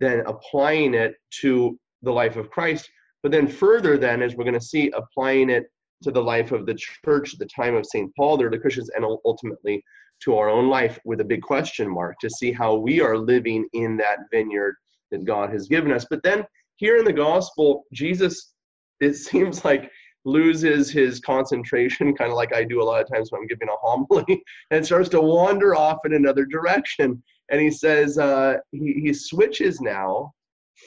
then 0.00 0.22
applying 0.26 0.94
it 0.94 1.14
to 1.40 1.78
the 2.02 2.12
life 2.12 2.36
of 2.36 2.50
Christ. 2.50 2.88
But 3.22 3.32
then 3.32 3.48
further, 3.48 3.98
then, 3.98 4.22
as 4.22 4.36
we're 4.36 4.44
going 4.44 4.54
to 4.54 4.60
see, 4.60 4.92
applying 4.92 5.50
it 5.50 5.64
to 6.04 6.12
the 6.12 6.22
life 6.22 6.52
of 6.52 6.66
the 6.66 6.74
church 6.74 7.36
the 7.38 7.46
time 7.46 7.74
of 7.74 7.86
St. 7.86 8.14
Paul, 8.14 8.36
there 8.36 8.50
the 8.50 8.58
Christians, 8.58 8.90
and 8.90 9.04
ultimately 9.24 9.82
to 10.22 10.36
our 10.36 10.48
own 10.48 10.68
life 10.68 10.98
with 11.04 11.20
a 11.20 11.24
big 11.24 11.42
question 11.42 11.88
mark 11.88 12.16
to 12.20 12.30
see 12.30 12.52
how 12.52 12.74
we 12.74 13.00
are 13.00 13.16
living 13.16 13.66
in 13.72 13.96
that 13.96 14.18
vineyard 14.32 14.76
that 15.10 15.24
God 15.24 15.50
has 15.50 15.68
given 15.68 15.92
us. 15.92 16.06
But 16.08 16.22
then 16.22 16.44
here 16.76 16.96
in 16.96 17.04
the 17.04 17.12
gospel, 17.12 17.84
Jesus, 17.92 18.54
it 19.00 19.14
seems 19.14 19.64
like 19.64 19.90
loses 20.24 20.90
his 20.90 21.20
concentration, 21.20 22.14
kind 22.14 22.30
of 22.30 22.36
like 22.36 22.54
I 22.54 22.64
do 22.64 22.82
a 22.82 22.84
lot 22.84 23.00
of 23.00 23.08
times 23.10 23.30
when 23.30 23.40
I'm 23.40 23.46
giving 23.46 23.68
a 23.68 23.76
homily, 23.80 24.42
and 24.70 24.84
starts 24.84 25.08
to 25.10 25.20
wander 25.20 25.74
off 25.74 25.98
in 26.04 26.14
another 26.14 26.44
direction. 26.44 27.22
And 27.50 27.60
he 27.60 27.70
says, 27.70 28.18
uh, 28.18 28.56
he, 28.72 29.00
he 29.02 29.12
switches 29.12 29.80
now 29.80 30.32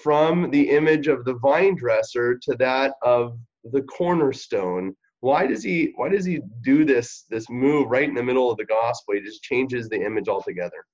from 0.04 0.52
the 0.52 0.70
image 0.70 1.08
of 1.08 1.26
the 1.26 1.34
vine 1.36 1.76
dresser 1.76 2.38
to 2.44 2.56
that 2.58 2.94
of 3.02 3.38
the 3.66 3.82
cornerstone. 3.84 4.96
Why 5.20 5.46
does 5.46 5.64
he 5.64 5.94
why 5.98 6.10
does 6.10 6.26
he 6.26 6.40
do 6.64 6.84
this 6.86 7.26
this 7.30 7.48
move 7.50 7.90
right 7.90 8.08
in 8.08 8.16
the 8.16 8.24
middle 8.24 8.50
of 8.50 8.58
the 8.58 8.66
gospel? 8.66 9.14
He 9.14 9.22
just 9.22 9.44
changes 9.44 9.88
the 9.88 10.04
image 10.04 10.28
altogether. 10.28 10.86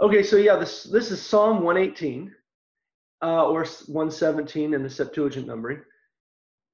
Okay 0.00 0.22
so 0.22 0.36
yeah 0.36 0.56
this 0.56 0.84
this 0.84 1.10
is 1.10 1.20
psalm 1.20 1.62
118 1.62 2.32
uh, 3.22 3.46
or 3.46 3.64
117 3.64 4.74
in 4.74 4.82
the 4.82 4.90
septuagint 4.90 5.46
numbering 5.46 5.80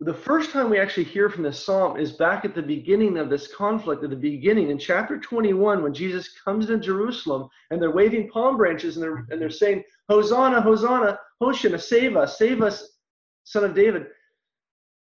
the 0.01 0.15
first 0.15 0.53
time 0.53 0.71
we 0.71 0.79
actually 0.79 1.05
hear 1.05 1.29
from 1.29 1.43
this 1.43 1.65
psalm 1.65 1.99
is 1.99 2.13
back 2.13 2.45
at 2.45 2.55
the 2.55 2.63
beginning 2.63 3.19
of 3.19 3.29
this 3.29 3.53
conflict 3.53 4.05
at 4.05 4.11
the 4.11 4.17
beginning 4.17 4.71
in 4.71 4.79
chapter 4.79 5.19
21 5.19 5.83
when 5.83 5.93
jesus 5.93 6.31
comes 6.45 6.67
to 6.67 6.79
jerusalem 6.79 7.49
and 7.71 7.83
they're 7.83 7.91
waving 7.91 8.29
palm 8.29 8.57
branches 8.57 8.97
and 8.97 9.03
they're 9.03 9.27
and 9.31 9.41
they're 9.41 9.51
saying 9.51 9.83
hosanna 10.09 10.61
hosanna 10.61 11.19
hosanna 11.41 11.79
save 11.79 12.17
us 12.17 12.39
save 12.39 12.63
us 12.63 12.99
son 13.45 13.65
of 13.65 13.75
david 13.75 14.07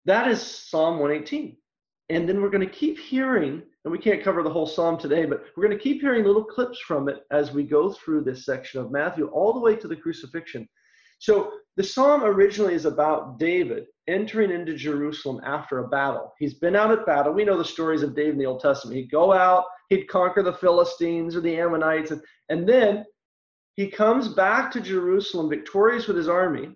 that 0.05 0.27
is 0.27 0.41
psalm 0.41 0.99
118 0.99 1.57
and 2.09 2.27
then 2.27 2.41
we're 2.41 2.49
going 2.49 2.65
to 2.65 2.73
keep 2.73 2.97
hearing, 2.97 3.61
and 3.83 3.91
we 3.91 3.97
can't 3.97 4.23
cover 4.23 4.41
the 4.41 4.49
whole 4.49 4.65
psalm 4.65 4.97
today, 4.97 5.25
but 5.25 5.43
we're 5.55 5.65
going 5.65 5.77
to 5.77 5.83
keep 5.83 5.99
hearing 5.99 6.23
little 6.23 6.43
clips 6.43 6.79
from 6.79 7.09
it 7.09 7.25
as 7.31 7.51
we 7.51 7.63
go 7.63 7.91
through 7.91 8.21
this 8.21 8.45
section 8.45 8.79
of 8.79 8.91
Matthew, 8.91 9.27
all 9.27 9.53
the 9.53 9.59
way 9.59 9.75
to 9.75 9.87
the 9.87 9.95
crucifixion. 9.95 10.67
So 11.19 11.51
the 11.77 11.83
psalm 11.83 12.23
originally 12.23 12.73
is 12.73 12.85
about 12.85 13.37
David 13.37 13.85
entering 14.07 14.49
into 14.49 14.73
Jerusalem 14.73 15.39
after 15.45 15.77
a 15.77 15.87
battle. 15.87 16.33
He's 16.39 16.55
been 16.55 16.75
out 16.75 16.91
at 16.91 17.05
battle. 17.05 17.33
We 17.33 17.45
know 17.45 17.57
the 17.57 17.63
stories 17.63 18.01
of 18.01 18.15
David 18.15 18.33
in 18.33 18.39
the 18.39 18.47
Old 18.47 18.61
Testament. 18.61 18.97
He'd 18.97 19.11
go 19.11 19.31
out, 19.31 19.65
he'd 19.89 20.07
conquer 20.07 20.41
the 20.41 20.53
Philistines 20.53 21.35
or 21.35 21.41
the 21.41 21.55
Ammonites, 21.55 22.09
and, 22.09 22.21
and 22.49 22.67
then 22.67 23.05
he 23.75 23.87
comes 23.91 24.29
back 24.29 24.71
to 24.71 24.81
Jerusalem 24.81 25.49
victorious 25.49 26.07
with 26.07 26.17
his 26.17 26.27
army. 26.27 26.75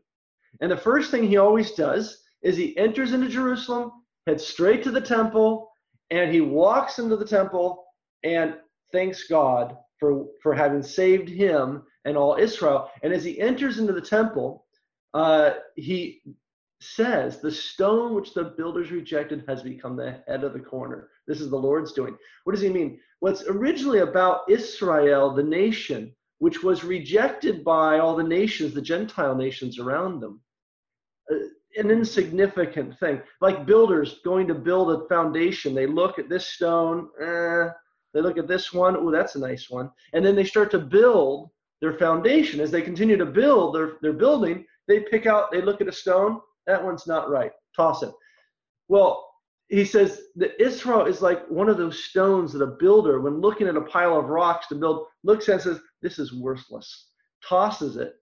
And 0.62 0.72
the 0.72 0.78
first 0.78 1.10
thing 1.10 1.28
he 1.28 1.38
always 1.38 1.72
does 1.72 2.22
is 2.44 2.56
he 2.56 2.78
enters 2.78 3.14
into 3.14 3.28
Jerusalem 3.28 3.92
heads 4.28 4.46
straight 4.46 4.84
to 4.84 4.92
the 4.92 5.02
temple, 5.02 5.72
and 6.12 6.32
he 6.32 6.42
walks 6.42 7.00
into 7.00 7.18
the 7.18 7.26
temple 7.26 7.84
and 8.24 8.56
thanks 8.92 9.28
God 9.28 9.76
for, 10.00 10.28
for 10.44 10.54
having 10.54 10.84
saved 10.84 11.28
him 11.28 11.82
and 12.06 12.16
all 12.16 12.36
Israel. 12.36 12.92
And 13.02 13.12
as 13.12 13.24
he 13.24 13.40
enters 13.40 13.80
into 13.80 13.94
the 13.94 14.02
temple, 14.02 14.66
uh, 15.14 15.52
he 15.76 16.22
says, 16.80 17.40
The 17.40 17.52
stone 17.52 18.14
which 18.16 18.34
the 18.34 18.44
builders 18.44 18.92
rejected 18.92 19.44
has 19.48 19.64
become 19.64 19.96
the 19.96 20.22
head 20.28 20.44
of 20.44 20.54
the 20.54 20.60
corner. 20.60 21.10
This 21.28 21.42
is 21.42 21.50
the 21.50 21.58
Lord's 21.58 21.94
doing. 21.94 22.18
What 22.44 22.54
does 22.54 22.62
he 22.62 22.70
mean? 22.70 23.00
It's 23.22 23.44
originally 23.44 24.00
about 24.00 24.50
Israel, 24.50 25.34
the 25.34 25.44
nation, 25.44 26.14
which 26.40 26.64
was 26.64 26.84
rejected 26.84 27.64
by 27.64 28.00
all 28.00 28.16
the 28.16 28.24
nations, 28.24 28.74
the 28.74 28.82
Gentile 28.82 29.36
nations 29.36 29.78
around 29.78 30.20
them. 30.20 30.42
Uh, 31.32 31.38
an 31.78 31.90
insignificant 31.90 32.98
thing. 33.00 33.22
Like 33.40 33.66
builders 33.66 34.20
going 34.26 34.48
to 34.48 34.54
build 34.54 34.92
a 34.92 35.08
foundation, 35.08 35.74
they 35.74 35.88
look 35.88 36.20
at 36.20 36.30
this 36.30 36.46
stone, 36.48 37.10
eh, 37.22 37.70
they 38.14 38.22
look 38.22 38.38
at 38.38 38.48
this 38.48 38.74
one, 38.74 38.98
oh, 38.98 39.12
that's 39.12 39.36
a 39.36 39.40
nice 39.40 39.70
one. 39.70 39.90
And 40.14 40.26
then 40.26 40.36
they 40.36 40.44
start 40.44 40.70
to 40.72 40.80
build 40.80 41.50
their 41.80 41.94
foundation. 41.94 42.60
As 42.60 42.72
they 42.72 42.82
continue 42.82 43.18
to 43.18 43.26
build 43.26 43.76
their, 43.76 43.94
their 44.02 44.14
building, 44.14 44.66
they 44.92 45.00
pick 45.00 45.26
out, 45.26 45.52
they 45.52 45.62
look 45.62 45.80
at 45.80 45.88
a 45.88 45.94
stone, 45.94 46.42
that 46.68 46.84
one's 46.84 47.08
not 47.08 47.30
right, 47.30 47.52
toss 47.76 48.04
it. 48.04 48.12
Well, 48.90 49.26
he 49.70 49.86
says 49.86 50.22
that 50.36 50.62
Israel 50.62 51.06
is 51.06 51.22
like 51.22 51.48
one 51.48 51.70
of 51.70 51.78
those 51.78 52.04
stones 52.04 52.52
that 52.52 52.62
a 52.62 52.76
builder, 52.78 53.22
when 53.22 53.40
looking 53.40 53.68
at 53.68 53.78
a 53.78 53.82
pile 53.82 54.20
of 54.20 54.26
rocks 54.26 54.68
to 54.68 54.76
build, 54.76 55.06
looks 55.24 55.48
at 55.48 55.54
and 55.54 55.62
says, 55.62 55.80
This 56.02 56.20
is 56.20 56.34
worthless, 56.34 57.08
tosses 57.48 57.96
it, 57.96 58.16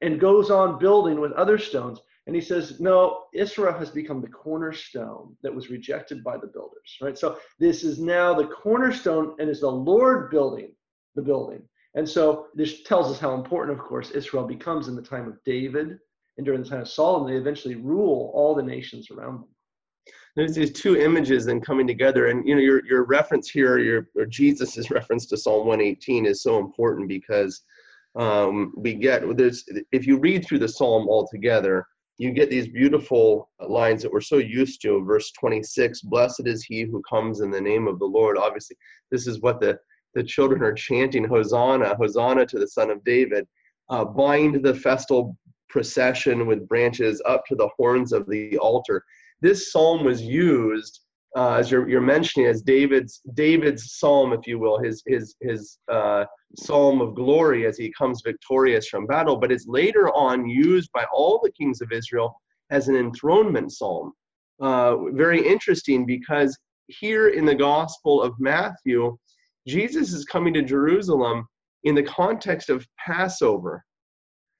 and 0.00 0.18
goes 0.18 0.50
on 0.50 0.80
building 0.80 1.20
with 1.20 1.30
other 1.32 1.56
stones. 1.56 2.00
And 2.26 2.36
he 2.36 2.42
says, 2.42 2.78
no, 2.78 3.24
Israel 3.34 3.76
has 3.76 3.90
become 3.90 4.20
the 4.20 4.28
cornerstone 4.28 5.36
that 5.42 5.52
was 5.52 5.70
rejected 5.70 6.22
by 6.22 6.36
the 6.36 6.46
builders, 6.46 6.96
right? 7.00 7.18
So 7.18 7.38
this 7.58 7.82
is 7.82 7.98
now 7.98 8.32
the 8.32 8.46
cornerstone 8.46 9.34
and 9.40 9.50
is 9.50 9.60
the 9.60 9.70
Lord 9.70 10.30
building 10.30 10.72
the 11.16 11.22
building. 11.22 11.62
And 11.94 12.08
so 12.08 12.46
this 12.54 12.82
tells 12.82 13.10
us 13.10 13.20
how 13.20 13.34
important, 13.34 13.78
of 13.78 13.84
course, 13.84 14.10
Israel 14.10 14.44
becomes 14.44 14.88
in 14.88 14.96
the 14.96 15.02
time 15.02 15.28
of 15.28 15.42
David 15.44 15.98
and 16.36 16.46
during 16.46 16.62
the 16.62 16.68
time 16.68 16.80
of 16.80 16.88
Solomon. 16.88 17.32
They 17.32 17.38
eventually 17.38 17.74
rule 17.74 18.30
all 18.34 18.54
the 18.54 18.62
nations 18.62 19.10
around 19.10 19.34
them. 19.34 19.48
There's 20.34 20.54
these 20.54 20.72
two 20.72 20.96
images 20.96 21.44
then 21.44 21.60
coming 21.60 21.86
together, 21.86 22.28
and 22.28 22.48
you 22.48 22.54
know 22.54 22.60
your 22.62 22.84
your 22.86 23.04
reference 23.04 23.50
here, 23.50 23.78
your 23.78 24.08
or 24.16 24.24
Jesus's 24.24 24.90
reference 24.90 25.26
to 25.26 25.36
Psalm 25.36 25.66
118 25.66 26.24
is 26.24 26.42
so 26.42 26.58
important 26.58 27.06
because 27.06 27.62
um, 28.16 28.72
we 28.76 28.94
get 28.94 29.22
there's 29.36 29.64
if 29.92 30.06
you 30.06 30.18
read 30.18 30.46
through 30.46 30.60
the 30.60 30.68
psalm 30.68 31.06
altogether, 31.08 31.86
you 32.16 32.30
get 32.30 32.50
these 32.50 32.68
beautiful 32.68 33.50
lines 33.60 34.02
that 34.02 34.12
we're 34.12 34.20
so 34.20 34.38
used 34.38 34.80
to. 34.82 35.04
Verse 35.04 35.32
26 35.32 36.02
Blessed 36.02 36.46
is 36.46 36.64
he 36.64 36.82
who 36.82 37.02
comes 37.02 37.40
in 37.40 37.50
the 37.50 37.60
name 37.60 37.86
of 37.86 37.98
the 37.98 38.06
Lord. 38.06 38.38
Obviously, 38.38 38.76
this 39.10 39.26
is 39.26 39.40
what 39.40 39.60
the, 39.60 39.78
the 40.14 40.22
children 40.22 40.62
are 40.62 40.74
chanting 40.74 41.24
Hosanna, 41.24 41.94
Hosanna 41.96 42.46
to 42.46 42.58
the 42.58 42.68
Son 42.68 42.90
of 42.90 43.02
David. 43.04 43.46
Uh, 43.88 44.04
bind 44.04 44.62
the 44.62 44.74
festal 44.74 45.36
procession 45.68 46.46
with 46.46 46.68
branches 46.68 47.22
up 47.26 47.44
to 47.46 47.54
the 47.54 47.68
horns 47.76 48.12
of 48.12 48.28
the 48.28 48.56
altar. 48.58 49.04
This 49.40 49.72
psalm 49.72 50.04
was 50.04 50.22
used 50.22 51.00
uh, 51.34 51.54
as 51.54 51.70
you're, 51.70 51.88
you're 51.88 52.00
mentioning 52.00 52.46
as 52.46 52.60
David's 52.62 53.22
David's 53.34 53.94
psalm, 53.94 54.32
if 54.32 54.46
you 54.46 54.58
will, 54.58 54.78
his 54.78 55.02
his 55.06 55.34
his 55.40 55.78
uh, 55.90 56.24
psalm 56.58 57.00
of 57.00 57.14
glory 57.14 57.66
as 57.66 57.78
he 57.78 57.92
comes 57.96 58.20
victorious 58.22 58.88
from 58.88 59.06
battle. 59.06 59.36
But 59.36 59.50
it's 59.50 59.66
later 59.66 60.10
on 60.10 60.46
used 60.46 60.90
by 60.92 61.06
all 61.12 61.40
the 61.42 61.52
kings 61.52 61.80
of 61.80 61.90
Israel 61.90 62.38
as 62.70 62.88
an 62.88 62.96
enthronement 62.96 63.72
psalm. 63.72 64.12
Uh, 64.60 64.96
very 65.12 65.46
interesting 65.46 66.04
because 66.04 66.56
here 66.88 67.28
in 67.28 67.46
the 67.46 67.54
Gospel 67.54 68.22
of 68.22 68.34
Matthew, 68.38 69.16
Jesus 69.66 70.12
is 70.12 70.24
coming 70.24 70.54
to 70.54 70.62
Jerusalem 70.62 71.46
in 71.84 71.94
the 71.94 72.02
context 72.02 72.70
of 72.70 72.86
Passover. 73.04 73.84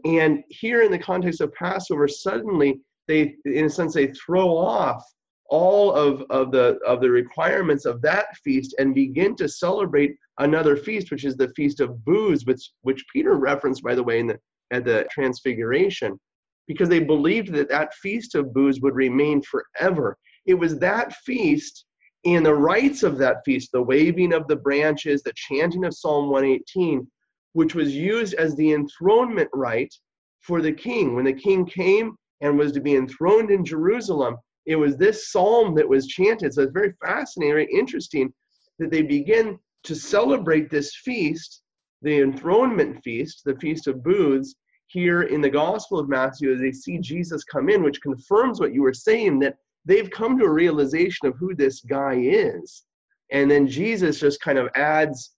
And 0.05 0.43
here 0.49 0.83
in 0.83 0.91
the 0.91 0.99
context 0.99 1.41
of 1.41 1.55
Passover, 1.55 2.09
suddenly 2.09 2.81
they, 3.09 3.37
in 3.45 3.67
a 3.67 3.71
sense, 3.71 3.95
they 3.95 4.09
throw 4.09 4.49
off 4.57 5.03
all 5.49 5.93
of, 5.93 6.23
of 6.31 6.51
the 6.51 6.79
of 6.87 7.01
the 7.01 7.11
requirements 7.11 7.85
of 7.85 8.01
that 8.01 8.35
feast 8.43 8.75
and 8.79 8.95
begin 8.95 9.37
to 9.37 9.49
celebrate 9.49 10.17
another 10.39 10.77
feast, 10.77 11.11
which 11.11 11.25
is 11.25 11.37
the 11.37 11.53
feast 11.55 11.81
of 11.81 12.05
booths, 12.05 12.47
which 12.47 12.71
which 12.83 13.05
Peter 13.13 13.35
referenced, 13.35 13.83
by 13.83 13.95
the 13.95 14.03
way, 14.03 14.19
in 14.21 14.27
the 14.29 14.39
at 14.71 14.85
the 14.85 15.07
Transfiguration, 15.11 16.19
because 16.67 16.89
they 16.89 17.01
believed 17.01 17.53
that 17.53 17.69
that 17.69 17.93
feast 17.95 18.35
of 18.35 18.55
booths 18.55 18.81
would 18.81 18.95
remain 18.95 19.43
forever. 19.43 20.17
It 20.47 20.55
was 20.55 20.79
that 20.79 21.13
feast 21.17 21.85
and 22.25 22.47
the 22.47 22.55
rites 22.55 23.03
of 23.03 23.19
that 23.19 23.45
feast, 23.45 23.73
the 23.73 23.83
waving 23.83 24.33
of 24.33 24.47
the 24.47 24.57
branches, 24.57 25.23
the 25.23 25.33
chanting 25.35 25.85
of 25.85 25.95
Psalm 25.95 26.31
118, 26.31 27.07
which 27.53 27.75
was 27.75 27.95
used 27.95 28.35
as 28.35 28.55
the 28.55 28.73
enthronement 28.73 29.51
rite 29.53 29.95
for 30.41 30.61
the 30.61 30.73
king. 30.73 31.15
When 31.15 31.25
the 31.25 31.33
king 31.33 31.67
came 31.67 32.17
and 32.41 32.59
was 32.59 32.73
to 32.73 32.81
be 32.81 32.97
enthroned 32.97 33.51
in 33.51 33.65
Jerusalem, 33.65 34.37
it 34.67 34.77
was 34.77 34.97
this 34.97 35.31
psalm 35.31 35.75
that 35.75 35.89
was 35.89 36.07
chanted. 36.07 36.55
So 36.55 36.63
it's 36.63 36.73
very 36.73 36.93
fascinating, 37.05 37.55
very 37.55 37.73
interesting 37.73 38.33
that 38.79 38.91
they 38.91 39.03
begin 39.03 39.59
to 39.85 39.95
celebrate 39.95 40.71
this 40.71 40.95
feast, 40.97 41.63
the 42.03 42.21
enthronement 42.21 43.03
feast, 43.03 43.43
the 43.45 43.57
Feast 43.57 43.89
of 43.89 44.03
Booths, 44.03 44.55
here 44.87 45.23
in 45.23 45.41
the 45.41 45.51
Gospel 45.51 45.99
of 45.99 46.09
Matthew 46.09 46.53
as 46.53 46.61
they 46.61 46.71
see 46.71 46.99
Jesus 46.99 47.45
come 47.45 47.69
in, 47.69 47.83
which 47.83 48.03
confirms 48.03 48.61
what 48.61 48.75
you 48.75 48.83
were 48.83 48.93
saying 48.93 49.39
that 49.41 49.57
they've 49.85 50.11
come 50.11 50.39
to 50.39 50.45
a 50.45 50.53
realization 50.53 51.29
of 51.29 51.35
who 51.39 51.55
this 51.55 51.81
guy 51.81 52.15
is. 52.15 52.85
And 53.31 53.51
then 53.51 53.67
Jesus 53.67 54.21
just 54.21 54.41
kind 54.41 54.59
of 54.59 54.69
adds 54.75 55.33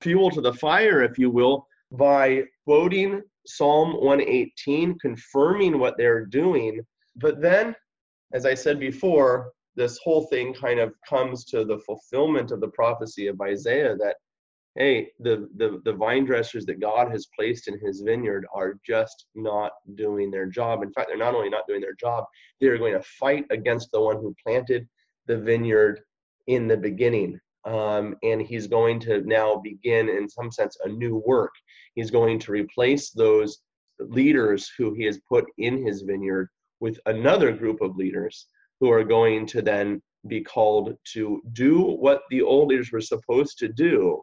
fuel 0.00 0.30
to 0.30 0.40
the 0.40 0.52
fire, 0.52 1.02
if 1.02 1.18
you 1.18 1.30
will, 1.30 1.66
by 1.92 2.44
quoting 2.64 3.22
Psalm 3.46 3.94
118, 3.94 4.98
confirming 4.98 5.78
what 5.78 5.96
they're 5.96 6.26
doing. 6.26 6.80
But 7.16 7.40
then, 7.40 7.74
as 8.34 8.44
I 8.44 8.54
said 8.54 8.78
before, 8.78 9.52
this 9.76 9.98
whole 10.02 10.26
thing 10.26 10.52
kind 10.52 10.80
of 10.80 10.92
comes 11.08 11.44
to 11.46 11.64
the 11.64 11.78
fulfillment 11.78 12.50
of 12.50 12.60
the 12.60 12.68
prophecy 12.68 13.28
of 13.28 13.40
Isaiah 13.40 13.96
that, 13.96 14.16
hey, 14.78 15.10
the, 15.18 15.48
the, 15.56 15.80
the 15.84 15.92
vine 15.92 16.24
dressers 16.24 16.64
that 16.66 16.80
God 16.80 17.10
has 17.10 17.26
placed 17.36 17.66
in 17.66 17.80
his 17.80 18.00
vineyard 18.00 18.46
are 18.54 18.78
just 18.86 19.26
not 19.34 19.72
doing 19.96 20.30
their 20.30 20.46
job. 20.46 20.84
In 20.84 20.92
fact, 20.92 21.08
they're 21.08 21.18
not 21.18 21.34
only 21.34 21.50
not 21.50 21.66
doing 21.66 21.80
their 21.80 21.96
job, 21.96 22.24
they're 22.60 22.78
going 22.78 22.92
to 22.92 23.02
fight 23.02 23.44
against 23.50 23.90
the 23.90 24.00
one 24.00 24.16
who 24.16 24.34
planted 24.46 24.88
the 25.26 25.36
vineyard 25.36 26.00
in 26.46 26.68
the 26.68 26.76
beginning. 26.76 27.40
Um, 27.64 28.14
and 28.22 28.40
he's 28.40 28.68
going 28.68 29.00
to 29.00 29.20
now 29.22 29.56
begin, 29.56 30.08
in 30.08 30.28
some 30.28 30.52
sense, 30.52 30.76
a 30.84 30.88
new 30.88 31.22
work. 31.26 31.52
He's 31.96 32.12
going 32.12 32.38
to 32.38 32.52
replace 32.52 33.10
those 33.10 33.58
leaders 33.98 34.70
who 34.78 34.94
he 34.94 35.04
has 35.06 35.18
put 35.28 35.44
in 35.58 35.84
his 35.84 36.02
vineyard 36.02 36.48
with 36.78 37.00
another 37.06 37.50
group 37.50 37.80
of 37.80 37.96
leaders 37.96 38.46
who 38.78 38.92
are 38.92 39.02
going 39.02 39.44
to 39.46 39.60
then 39.60 40.00
be 40.28 40.40
called 40.40 40.94
to 41.14 41.42
do 41.52 41.80
what 41.80 42.22
the 42.30 42.42
old 42.42 42.68
leaders 42.68 42.92
were 42.92 43.00
supposed 43.00 43.58
to 43.58 43.66
do 43.68 44.22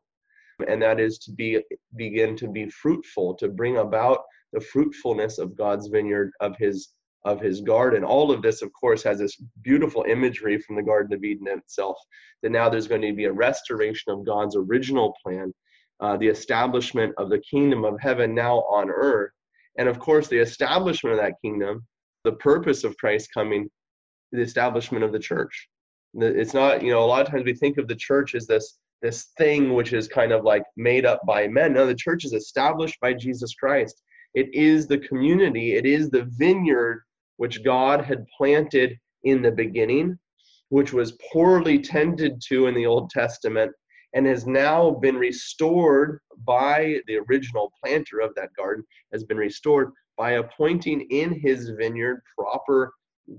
and 0.67 0.81
that 0.81 0.99
is 0.99 1.17
to 1.19 1.31
be 1.31 1.61
begin 1.95 2.35
to 2.35 2.47
be 2.47 2.69
fruitful 2.69 3.35
to 3.35 3.47
bring 3.47 3.77
about 3.77 4.19
the 4.53 4.59
fruitfulness 4.59 5.37
of 5.37 5.55
god's 5.55 5.87
vineyard 5.87 6.31
of 6.39 6.55
his 6.57 6.89
of 7.25 7.41
his 7.41 7.61
garden 7.61 8.03
all 8.03 8.31
of 8.31 8.41
this 8.41 8.61
of 8.61 8.71
course 8.73 9.03
has 9.03 9.19
this 9.19 9.35
beautiful 9.61 10.05
imagery 10.07 10.57
from 10.59 10.75
the 10.75 10.83
garden 10.83 11.13
of 11.13 11.23
eden 11.23 11.47
itself 11.47 11.97
that 12.43 12.51
now 12.51 12.69
there's 12.69 12.87
going 12.87 13.01
to 13.01 13.13
be 13.13 13.25
a 13.25 13.31
restoration 13.31 14.11
of 14.11 14.25
god's 14.25 14.55
original 14.55 15.13
plan 15.23 15.53
uh, 16.01 16.17
the 16.17 16.27
establishment 16.27 17.13
of 17.17 17.29
the 17.29 17.39
kingdom 17.49 17.85
of 17.85 17.99
heaven 17.99 18.35
now 18.35 18.59
on 18.69 18.89
earth 18.89 19.31
and 19.77 19.89
of 19.89 19.99
course 19.99 20.27
the 20.27 20.37
establishment 20.37 21.15
of 21.15 21.21
that 21.21 21.35
kingdom 21.43 21.85
the 22.23 22.33
purpose 22.33 22.83
of 22.83 22.95
christ 22.97 23.29
coming 23.33 23.69
the 24.35 24.41
establishment 24.41 25.03
of 25.03 25.11
the 25.11 25.19
church. 25.19 25.69
It's 26.15 26.53
not, 26.53 26.81
you 26.81 26.91
know, 26.91 27.03
a 27.03 27.05
lot 27.05 27.25
of 27.25 27.31
times 27.31 27.45
we 27.45 27.53
think 27.53 27.77
of 27.77 27.87
the 27.87 27.95
church 27.95 28.35
as 28.35 28.47
this 28.47 28.77
this 29.05 29.27
thing 29.37 29.73
which 29.73 29.93
is 29.93 30.07
kind 30.07 30.31
of 30.31 30.43
like 30.43 30.63
made 30.75 31.05
up 31.05 31.21
by 31.27 31.47
men. 31.47 31.73
No, 31.73 31.85
the 31.85 31.93
church 31.93 32.25
is 32.25 32.33
established 32.33 32.99
by 32.99 33.13
Jesus 33.13 33.53
Christ. 33.53 34.01
It 34.33 34.51
is 34.51 34.87
the 34.87 34.97
community, 34.97 35.75
it 35.75 35.85
is 35.85 36.09
the 36.09 36.27
vineyard 36.31 37.03
which 37.37 37.63
God 37.63 38.03
had 38.03 38.25
planted 38.35 38.97
in 39.23 39.43
the 39.43 39.51
beginning, 39.51 40.17
which 40.69 40.91
was 40.91 41.19
poorly 41.31 41.77
tended 41.77 42.41
to 42.47 42.65
in 42.65 42.73
the 42.73 42.87
Old 42.87 43.11
Testament 43.11 43.71
and 44.15 44.25
has 44.25 44.47
now 44.47 44.89
been 44.89 45.17
restored 45.17 46.19
by 46.43 46.99
the 47.05 47.17
original 47.29 47.71
planter 47.83 48.21
of 48.21 48.33
that 48.35 48.49
garden, 48.57 48.83
has 49.13 49.23
been 49.23 49.37
restored 49.37 49.91
by 50.17 50.31
appointing 50.31 51.01
in 51.11 51.39
his 51.39 51.69
vineyard 51.77 52.21
proper 52.35 52.91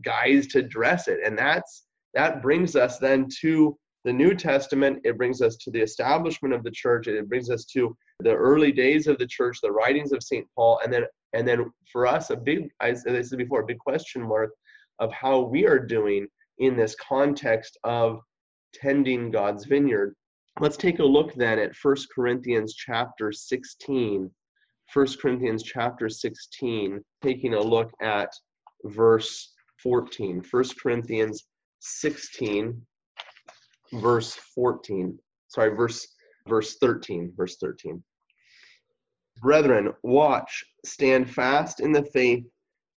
guys 0.04 0.46
to 0.48 0.62
dress 0.62 1.06
it 1.08 1.20
and 1.24 1.38
that's 1.38 1.86
that 2.14 2.42
brings 2.42 2.74
us 2.74 2.98
then 2.98 3.28
to 3.40 3.76
the 4.06 4.12
new 4.12 4.34
testament 4.34 5.00
it 5.04 5.18
brings 5.18 5.42
us 5.42 5.56
to 5.56 5.70
the 5.72 5.80
establishment 5.80 6.54
of 6.54 6.62
the 6.62 6.70
church 6.70 7.08
it 7.08 7.28
brings 7.28 7.50
us 7.50 7.64
to 7.64 7.94
the 8.20 8.32
early 8.32 8.70
days 8.70 9.08
of 9.08 9.18
the 9.18 9.26
church 9.26 9.58
the 9.60 9.70
writings 9.70 10.12
of 10.12 10.22
st 10.22 10.46
paul 10.54 10.80
and 10.84 10.92
then 10.92 11.04
and 11.32 11.46
then 11.46 11.70
for 11.92 12.06
us 12.06 12.30
a 12.30 12.36
big 12.36 12.70
as 12.80 13.04
i 13.08 13.20
said 13.20 13.36
before 13.36 13.62
a 13.62 13.66
big 13.66 13.78
question 13.80 14.22
mark 14.22 14.50
of 15.00 15.12
how 15.12 15.40
we 15.40 15.66
are 15.66 15.78
doing 15.78 16.26
in 16.58 16.76
this 16.76 16.94
context 16.94 17.76
of 17.84 18.20
tending 18.72 19.30
god's 19.30 19.66
vineyard. 19.66 20.14
Let's 20.60 20.78
take 20.78 21.00
a 21.00 21.04
look 21.04 21.34
then 21.34 21.58
at 21.58 21.76
First 21.76 22.06
corinthians 22.14 22.74
chapter 22.74 23.32
16 23.32 24.30
1 24.94 25.06
corinthians 25.20 25.62
chapter 25.62 26.08
16 26.08 27.02
taking 27.22 27.54
a 27.54 27.60
look 27.60 27.90
at 28.00 28.32
verse 28.84 29.52
14. 29.82 30.42
1 30.50 30.64
Corinthians 30.82 31.44
16, 31.80 32.80
verse 33.92 34.34
14. 34.54 35.18
Sorry, 35.48 35.74
verse 35.74 36.06
verse 36.48 36.76
13. 36.80 37.32
Verse 37.36 37.56
13. 37.56 38.02
Brethren, 39.42 39.92
watch, 40.02 40.64
stand 40.84 41.30
fast 41.30 41.80
in 41.80 41.92
the 41.92 42.04
faith, 42.04 42.44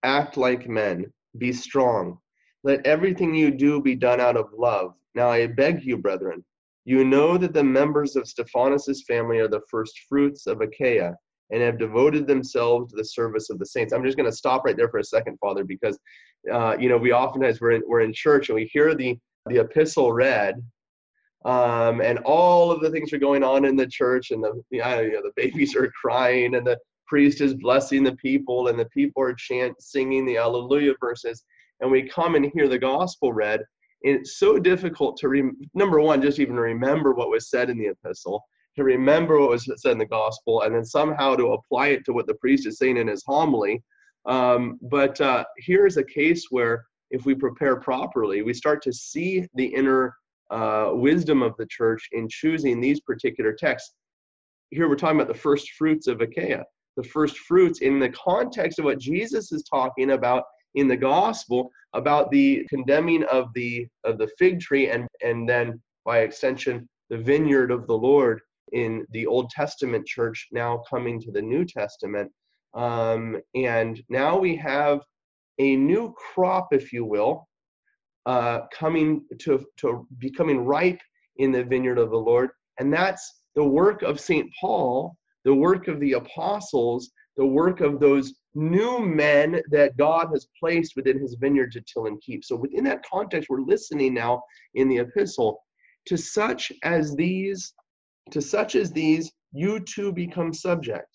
act 0.04 0.38
like 0.38 0.70
men, 0.70 1.12
be 1.38 1.52
strong. 1.52 2.20
Let 2.64 2.86
everything 2.86 3.34
you 3.34 3.50
do 3.50 3.82
be 3.82 3.96
done 3.96 4.22
out 4.22 4.38
of 4.38 4.54
love. 4.56 4.94
Now 5.16 5.30
I 5.32 5.48
beg 5.48 5.84
you, 5.84 5.98
brethren, 5.98 6.46
you 6.86 7.04
know 7.04 7.38
that 7.38 7.54
the 7.54 7.64
members 7.64 8.16
of 8.16 8.28
Stephanas' 8.28 9.04
family 9.08 9.40
are 9.40 9.48
the 9.48 9.62
first 9.70 10.00
fruits 10.08 10.48
of 10.48 10.62
Achaia 10.62 11.16
and 11.52 11.62
have 11.62 11.80
devoted 11.80 12.28
themselves 12.28 12.92
to 12.92 12.98
the 12.98 13.04
service 13.04 13.50
of 13.50 13.60
the 13.60 13.66
saints. 13.66 13.94
I'm 13.94 14.04
just 14.04 14.18
going 14.18 14.30
to 14.30 14.36
stop 14.36 14.64
right 14.64 14.78
there 14.78 14.90
for 14.90 15.00
a 15.00 15.04
second, 15.04 15.38
Father, 15.40 15.64
because 15.64 15.98
uh, 16.52 16.78
you 16.80 16.88
know 16.88 16.98
we 16.98 17.12
oftentimes 17.12 17.60
we're 17.60 17.72
in, 17.72 17.84
we're 17.88 18.02
in 18.02 18.14
church 18.14 18.50
and 18.50 18.56
we 18.56 18.66
hear 18.66 18.96
the 18.96 19.18
the 19.48 19.62
epistle 19.62 20.14
read, 20.14 20.56
um, 21.46 22.02
and 22.02 22.20
all 22.20 22.72
of 22.72 22.82
the 22.82 22.90
things 22.90 23.14
are 23.14 23.20
going 23.20 23.44
on 23.44 23.66
in 23.66 23.76
the 23.76 23.88
church, 23.88 24.32
and 24.32 24.44
the 24.44 24.62
you 24.70 24.80
know, 24.80 25.22
the 25.24 25.32
babies 25.36 25.76
are 25.76 25.92
crying, 26.00 26.56
and 26.56 26.66
the 26.66 26.78
priest 27.08 27.42
is 27.42 27.54
blessing 27.54 28.04
the 28.04 28.16
people, 28.16 28.68
and 28.68 28.78
the 28.78 28.86
people 28.86 29.22
are 29.24 29.34
chant 29.34 29.82
singing 29.82 30.26
the 30.26 30.38
Alleluia 30.38 30.94
verses, 31.00 31.44
and 31.80 31.90
we 31.90 32.04
come 32.04 32.36
and 32.36 32.52
hear 32.54 32.68
the 32.68 32.80
gospel 32.80 33.34
read. 33.34 33.62
And 34.04 34.16
it's 34.16 34.38
so 34.38 34.60
difficult 34.60 35.18
to 35.18 35.30
re- 35.30 35.52
number 35.74 36.00
one 36.00 36.22
just 36.22 36.40
even 36.40 36.56
remember 36.56 37.14
what 37.14 37.30
was 37.30 37.50
said 37.50 37.70
in 37.70 37.78
the 37.78 37.88
epistle 37.88 38.44
to 38.78 38.84
remember 38.84 39.40
what 39.40 39.50
was 39.50 39.68
said 39.82 39.92
in 39.92 39.98
the 39.98 40.06
gospel 40.06 40.62
and 40.62 40.74
then 40.74 40.86
somehow 40.86 41.36
to 41.36 41.54
apply 41.54 41.88
it 41.88 42.06
to 42.06 42.14
what 42.14 42.28
the 42.28 42.36
priest 42.36 42.68
is 42.68 42.78
saying 42.78 42.98
in 42.98 43.08
his 43.08 43.24
homily. 43.26 43.84
Um, 44.26 44.78
but 44.84 45.20
uh, 45.20 45.46
here's 45.58 45.98
a 45.98 46.04
case 46.04 46.46
where 46.52 46.86
if 47.10 47.26
we 47.26 47.34
prepare 47.34 47.78
properly, 47.78 48.44
we 48.44 48.54
start 48.54 48.84
to 48.84 48.94
see 48.94 49.48
the 49.56 49.66
inner 49.66 50.14
uh, 50.50 50.92
wisdom 50.94 51.42
of 51.42 51.54
the 51.58 51.66
church 51.68 52.08
in 52.12 52.28
choosing 52.30 52.80
these 52.80 53.02
particular 53.02 53.54
texts. 53.54 53.94
Here 54.70 54.90
we're 54.90 54.96
talking 54.96 55.20
about 55.20 55.34
the 55.34 55.40
first 55.40 55.72
fruits 55.72 56.08
of 56.08 56.22
Achaia, 56.22 56.64
the 56.96 57.04
first 57.04 57.38
fruits 57.38 57.82
in 57.82 58.00
the 58.00 58.10
context 58.10 58.80
of 58.80 58.86
what 58.86 59.00
Jesus 59.00 59.52
is 59.52 59.64
talking 59.64 60.12
about 60.12 60.44
in 60.76 60.88
the 60.88 60.98
gospel 60.98 61.72
about 61.94 62.30
the 62.32 62.66
condemning 62.70 63.24
of 63.26 63.48
the 63.54 63.88
of 64.04 64.18
the 64.18 64.30
fig 64.38 64.60
tree 64.60 64.90
and 64.90 65.08
and 65.24 65.48
then 65.48 65.82
by 66.06 66.20
extension 66.20 66.88
the 67.10 67.18
vineyard 67.18 67.72
of 67.72 67.88
the 67.88 67.98
Lord 67.98 68.42
in 68.74 69.06
the 69.12 69.26
Old 69.26 69.50
Testament 69.50 70.06
church 70.06 70.48
now 70.52 70.84
coming 70.90 71.22
to 71.22 71.32
the 71.32 71.42
New 71.42 71.66
Testament. 71.66 72.32
Um, 72.74 73.42
and 73.56 74.02
now 74.10 74.38
we 74.38 74.56
have 74.58 75.02
a 75.60 75.76
new 75.76 76.14
crop, 76.14 76.68
if 76.72 76.92
you 76.92 77.06
will, 77.06 77.47
uh, 78.28 78.68
coming 78.72 79.26
to, 79.40 79.66
to 79.78 80.08
becoming 80.20 80.66
ripe 80.66 81.00
in 81.38 81.52
the 81.52 81.64
vineyard 81.64 81.98
of 81.98 82.12
the 82.12 82.18
Lord. 82.18 82.50
And 82.80 82.94
that's 82.94 83.42
the 83.56 83.64
work 83.64 84.04
of 84.04 84.20
St. 84.20 84.48
Paul, 84.62 85.18
the 85.46 85.56
work 85.56 85.88
of 85.88 86.00
the 86.00 86.14
apostles, 86.14 87.10
the 87.38 87.46
work 87.46 87.82
of 87.82 88.00
those 88.00 88.34
new 88.54 89.00
men 89.00 89.62
that 89.72 89.98
God 89.98 90.28
has 90.34 90.48
placed 90.60 90.94
within 90.96 91.20
his 91.20 91.36
vineyard 91.40 91.72
to 91.74 91.82
till 91.82 92.08
and 92.08 92.22
keep. 92.22 92.44
So, 92.44 92.56
within 92.56 92.84
that 92.86 93.06
context, 93.10 93.50
we're 93.50 93.62
listening 93.62 94.14
now 94.14 94.42
in 94.76 94.90
the 94.90 94.98
epistle 94.98 95.64
to 96.08 96.18
such 96.18 96.72
as 96.84 97.16
these 97.16 97.74
to 98.32 98.42
such 98.42 98.76
as 98.76 98.92
these, 98.92 99.32
you 99.54 99.80
too 99.80 100.12
become 100.12 100.54
subject. 100.54 101.08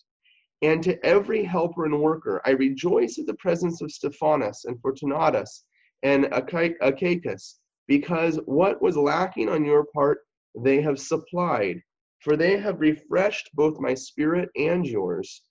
and 0.62 0.82
to 0.84 1.04
every 1.04 1.44
helper 1.44 1.84
and 1.84 2.00
worker. 2.00 2.40
I 2.46 2.50
rejoice 2.50 3.18
at 3.18 3.26
the 3.26 3.34
presence 3.34 3.82
of 3.82 3.90
Stephanas 3.90 4.64
and 4.64 4.80
Fortunatus 4.80 5.64
and 6.02 6.24
Achaicus, 6.26 7.58
because 7.86 8.40
what 8.46 8.82
was 8.82 8.96
lacking 8.96 9.48
on 9.48 9.64
your 9.64 9.86
part, 9.94 10.18
they 10.58 10.80
have 10.80 10.98
supplied. 10.98 11.80
For 12.20 12.36
they 12.36 12.56
have 12.58 12.80
refreshed 12.80 13.50
both 13.54 13.80
my 13.80 13.94
spirit 13.94 14.48
and 14.56 14.86
yours. 14.86 15.42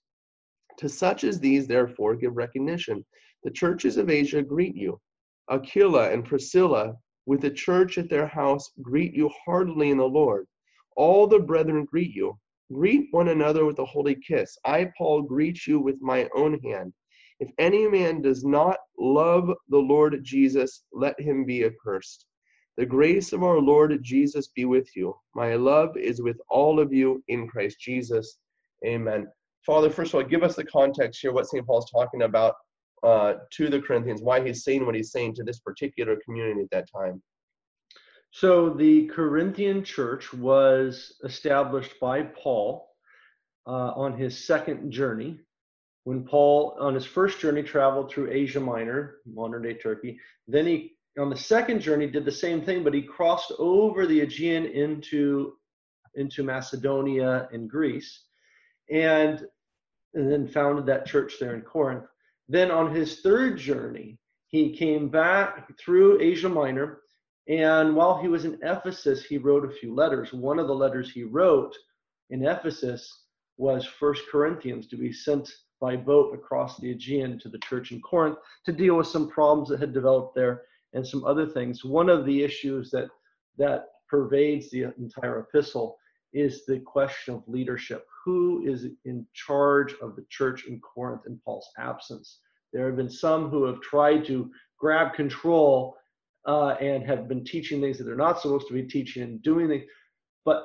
To 0.78 0.88
such 0.88 1.22
as 1.22 1.38
these, 1.38 1.66
therefore, 1.66 2.16
give 2.16 2.34
recognition. 2.34 3.04
The 3.44 3.50
churches 3.50 3.98
of 3.98 4.08
Asia 4.08 4.42
greet 4.42 4.74
you. 4.74 4.98
Aquila 5.50 6.10
and 6.10 6.24
Priscilla, 6.24 6.94
with 7.26 7.42
the 7.42 7.50
church 7.50 7.98
at 7.98 8.08
their 8.08 8.26
house, 8.26 8.70
greet 8.80 9.12
you 9.12 9.30
heartily 9.44 9.90
in 9.90 9.98
the 9.98 10.08
Lord. 10.08 10.46
All 10.96 11.26
the 11.26 11.40
brethren 11.40 11.84
greet 11.84 12.14
you. 12.14 12.38
Greet 12.72 13.08
one 13.10 13.28
another 13.28 13.66
with 13.66 13.78
a 13.78 13.84
holy 13.84 14.14
kiss. 14.26 14.56
I, 14.64 14.90
Paul, 14.96 15.22
greet 15.22 15.66
you 15.66 15.78
with 15.78 16.00
my 16.00 16.28
own 16.34 16.58
hand. 16.60 16.94
If 17.42 17.50
any 17.58 17.88
man 17.88 18.22
does 18.22 18.44
not 18.44 18.76
love 18.96 19.50
the 19.68 19.76
Lord 19.76 20.16
Jesus, 20.22 20.84
let 20.92 21.20
him 21.20 21.44
be 21.44 21.64
accursed. 21.64 22.24
The 22.76 22.86
grace 22.86 23.32
of 23.32 23.42
our 23.42 23.58
Lord 23.58 24.00
Jesus 24.00 24.46
be 24.46 24.64
with 24.64 24.88
you. 24.94 25.16
My 25.34 25.56
love 25.56 25.96
is 25.96 26.22
with 26.22 26.40
all 26.48 26.78
of 26.78 26.92
you 26.92 27.20
in 27.26 27.48
Christ 27.48 27.80
Jesus. 27.80 28.38
Amen. 28.86 29.26
Father, 29.66 29.90
first 29.90 30.14
of 30.14 30.20
all, 30.20 30.30
give 30.30 30.44
us 30.44 30.54
the 30.54 30.64
context 30.64 31.20
here, 31.20 31.32
what 31.32 31.48
St. 31.48 31.66
Paul 31.66 31.80
is 31.80 31.90
talking 31.90 32.22
about 32.22 32.54
uh, 33.02 33.34
to 33.54 33.68
the 33.68 33.80
Corinthians, 33.80 34.22
why 34.22 34.40
he's 34.40 34.62
saying 34.62 34.86
what 34.86 34.94
he's 34.94 35.10
saying 35.10 35.34
to 35.34 35.42
this 35.42 35.58
particular 35.58 36.16
community 36.24 36.60
at 36.60 36.70
that 36.70 36.88
time. 36.96 37.20
So 38.30 38.70
the 38.70 39.08
Corinthian 39.08 39.82
church 39.82 40.32
was 40.32 41.16
established 41.24 41.98
by 41.98 42.22
Paul 42.22 42.88
uh, 43.66 43.94
on 43.96 44.16
his 44.16 44.46
second 44.46 44.92
journey. 44.92 45.40
When 46.04 46.24
Paul, 46.24 46.76
on 46.80 46.94
his 46.94 47.04
first 47.04 47.38
journey, 47.38 47.62
traveled 47.62 48.10
through 48.10 48.32
Asia 48.32 48.60
Minor, 48.60 49.18
modern 49.24 49.62
day 49.62 49.74
Turkey, 49.74 50.18
then 50.48 50.66
he, 50.66 50.96
on 51.18 51.30
the 51.30 51.36
second 51.36 51.80
journey, 51.80 52.06
did 52.06 52.24
the 52.24 52.32
same 52.32 52.62
thing, 52.62 52.82
but 52.82 52.94
he 52.94 53.02
crossed 53.02 53.52
over 53.58 54.06
the 54.06 54.20
Aegean 54.20 54.66
into, 54.66 55.54
into 56.14 56.42
Macedonia 56.42 57.48
and 57.52 57.70
Greece, 57.70 58.24
and, 58.90 59.46
and 60.14 60.30
then 60.30 60.48
founded 60.48 60.86
that 60.86 61.06
church 61.06 61.34
there 61.38 61.54
in 61.54 61.62
Corinth. 61.62 62.06
Then 62.48 62.70
on 62.70 62.94
his 62.94 63.20
third 63.20 63.58
journey, 63.58 64.18
he 64.48 64.76
came 64.76 65.08
back 65.08 65.70
through 65.78 66.20
Asia 66.20 66.48
Minor 66.48 67.02
and 67.48 67.96
while 67.96 68.20
he 68.20 68.28
was 68.28 68.44
in 68.44 68.58
Ephesus, 68.62 69.24
he 69.24 69.38
wrote 69.38 69.64
a 69.64 69.74
few 69.74 69.94
letters. 69.94 70.32
One 70.32 70.58
of 70.58 70.68
the 70.68 70.74
letters 70.74 71.10
he 71.10 71.24
wrote 71.24 71.76
in 72.30 72.44
Ephesus 72.46 73.24
was 73.56 73.84
First 73.84 74.22
Corinthians 74.30 74.86
to 74.88 74.96
be 74.96 75.12
sent 75.12 75.52
by 75.82 75.96
boat 75.96 76.32
across 76.32 76.78
the 76.78 76.92
Aegean 76.92 77.40
to 77.40 77.48
the 77.48 77.58
church 77.58 77.90
in 77.90 78.00
Corinth 78.00 78.38
to 78.64 78.72
deal 78.72 78.96
with 78.96 79.08
some 79.08 79.28
problems 79.28 79.68
that 79.68 79.80
had 79.80 79.92
developed 79.92 80.36
there 80.36 80.62
and 80.92 81.04
some 81.04 81.24
other 81.24 81.44
things. 81.44 81.84
One 81.84 82.08
of 82.08 82.24
the 82.24 82.42
issues 82.42 82.90
that 82.92 83.08
that 83.58 83.88
pervades 84.08 84.70
the 84.70 84.94
entire 84.96 85.40
epistle 85.40 85.98
is 86.32 86.64
the 86.64 86.78
question 86.78 87.34
of 87.34 87.42
leadership. 87.48 88.06
Who 88.24 88.64
is 88.64 88.86
in 89.04 89.26
charge 89.34 89.94
of 90.00 90.14
the 90.14 90.24
church 90.30 90.66
in 90.66 90.80
Corinth 90.80 91.22
in 91.26 91.40
Paul's 91.44 91.68
absence? 91.78 92.38
There 92.72 92.86
have 92.86 92.96
been 92.96 93.10
some 93.10 93.50
who 93.50 93.64
have 93.64 93.80
tried 93.80 94.24
to 94.26 94.50
grab 94.78 95.14
control 95.14 95.96
uh, 96.46 96.76
and 96.80 97.04
have 97.04 97.28
been 97.28 97.44
teaching 97.44 97.80
things 97.80 97.98
that 97.98 98.04
they're 98.04 98.14
not 98.14 98.40
supposed 98.40 98.68
to 98.68 98.74
be 98.74 98.84
teaching 98.84 99.22
and 99.24 99.42
doing 99.42 99.68
things. 99.68 99.84
But 100.44 100.64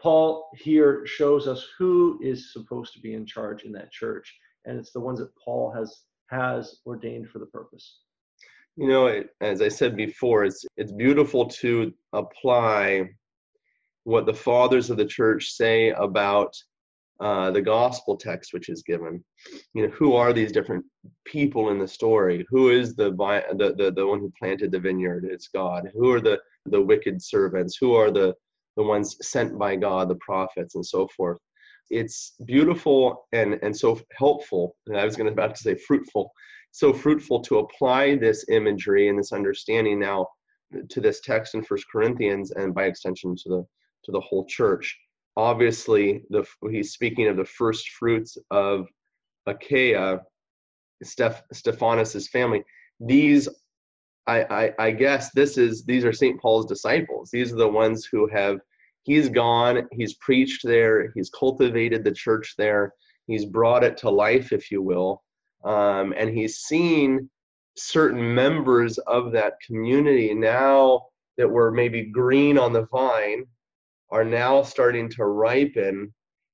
Paul 0.00 0.50
here 0.56 1.06
shows 1.06 1.46
us 1.46 1.66
who 1.78 2.18
is 2.22 2.52
supposed 2.52 2.94
to 2.94 3.00
be 3.00 3.14
in 3.14 3.26
charge 3.26 3.62
in 3.62 3.72
that 3.72 3.92
church, 3.92 4.34
and 4.64 4.78
it's 4.78 4.92
the 4.92 5.00
ones 5.00 5.18
that 5.18 5.30
Paul 5.36 5.72
has 5.72 6.02
has 6.30 6.80
ordained 6.86 7.28
for 7.28 7.38
the 7.38 7.46
purpose. 7.46 7.98
You 8.76 8.88
know, 8.88 9.06
it, 9.06 9.30
as 9.40 9.62
I 9.62 9.68
said 9.68 9.96
before, 9.96 10.44
it's 10.44 10.64
it's 10.76 10.92
beautiful 10.92 11.46
to 11.46 11.92
apply 12.12 13.10
what 14.04 14.26
the 14.26 14.34
fathers 14.34 14.90
of 14.90 14.96
the 14.96 15.04
church 15.04 15.50
say 15.50 15.90
about 15.90 16.54
uh, 17.20 17.50
the 17.52 17.62
gospel 17.62 18.16
text 18.16 18.52
which 18.52 18.68
is 18.68 18.82
given. 18.82 19.24
You 19.74 19.86
know, 19.86 19.92
who 19.94 20.14
are 20.14 20.32
these 20.32 20.50
different 20.50 20.84
people 21.24 21.70
in 21.70 21.78
the 21.78 21.86
story? 21.86 22.44
Who 22.50 22.70
is 22.70 22.96
the 22.96 23.10
the 23.10 23.74
the, 23.76 23.92
the 23.92 24.06
one 24.06 24.20
who 24.20 24.32
planted 24.38 24.72
the 24.72 24.80
vineyard? 24.80 25.24
It's 25.24 25.48
God. 25.48 25.90
Who 25.94 26.10
are 26.12 26.20
the 26.20 26.40
the 26.66 26.80
wicked 26.80 27.22
servants? 27.22 27.76
Who 27.76 27.94
are 27.94 28.10
the 28.10 28.34
the 28.76 28.82
ones 28.82 29.16
sent 29.22 29.56
by 29.56 29.76
God, 29.76 30.08
the 30.08 30.16
prophets, 30.16 30.74
and 30.74 30.84
so 30.84 31.06
forth? 31.16 31.38
It's 31.90 32.34
beautiful 32.44 33.26
and 33.32 33.58
and 33.62 33.76
so 33.76 34.00
helpful. 34.16 34.76
And 34.86 34.96
I 34.96 35.04
was 35.04 35.16
going 35.16 35.26
to 35.26 35.32
about 35.32 35.54
to 35.56 35.62
say 35.62 35.74
fruitful, 35.74 36.32
so 36.70 36.92
fruitful 36.92 37.40
to 37.42 37.58
apply 37.58 38.16
this 38.16 38.44
imagery 38.48 39.08
and 39.08 39.18
this 39.18 39.32
understanding 39.32 40.00
now 40.00 40.26
to 40.90 41.00
this 41.00 41.20
text 41.20 41.54
in 41.54 41.62
First 41.62 41.86
Corinthians 41.90 42.50
and 42.52 42.74
by 42.74 42.84
extension 42.84 43.36
to 43.36 43.48
the 43.48 43.66
to 44.04 44.12
the 44.12 44.20
whole 44.20 44.44
church 44.46 44.98
obviously 45.36 46.22
the 46.30 46.44
he's 46.70 46.92
speaking 46.92 47.28
of 47.28 47.36
the 47.36 47.44
first 47.44 47.90
fruits 47.90 48.38
of 48.50 48.86
Achaia, 49.46 50.20
Steph, 51.02 51.42
Stephanas's 51.52 52.28
family. 52.28 52.62
These, 53.00 53.48
I, 54.26 54.44
I, 54.44 54.72
I 54.78 54.90
guess, 54.90 55.30
this 55.32 55.58
is 55.58 55.84
these 55.84 56.04
are 56.04 56.12
Saint 56.12 56.40
Paul's 56.40 56.66
disciples. 56.66 57.30
These 57.30 57.52
are 57.52 57.56
the 57.56 57.68
ones 57.68 58.04
who 58.04 58.28
have. 58.28 58.58
He's 59.04 59.28
gone. 59.28 59.86
He's 59.92 60.14
preached 60.14 60.62
there. 60.64 61.12
He's 61.14 61.30
cultivated 61.30 62.04
the 62.04 62.12
church 62.12 62.54
there. 62.58 62.94
He's 63.26 63.44
brought 63.44 63.84
it 63.84 63.96
to 63.98 64.10
life, 64.10 64.52
if 64.52 64.70
you 64.70 64.82
will, 64.82 65.22
um, 65.64 66.12
and 66.16 66.36
he's 66.36 66.58
seen 66.58 67.30
certain 67.76 68.34
members 68.34 68.98
of 68.98 69.32
that 69.32 69.54
community 69.66 70.34
now 70.34 71.06
that 71.36 71.48
were 71.48 71.70
maybe 71.70 72.04
green 72.04 72.58
on 72.58 72.72
the 72.72 72.86
vine 72.86 73.44
are 74.10 74.24
now 74.24 74.62
starting 74.62 75.08
to 75.08 75.24
ripen 75.24 76.12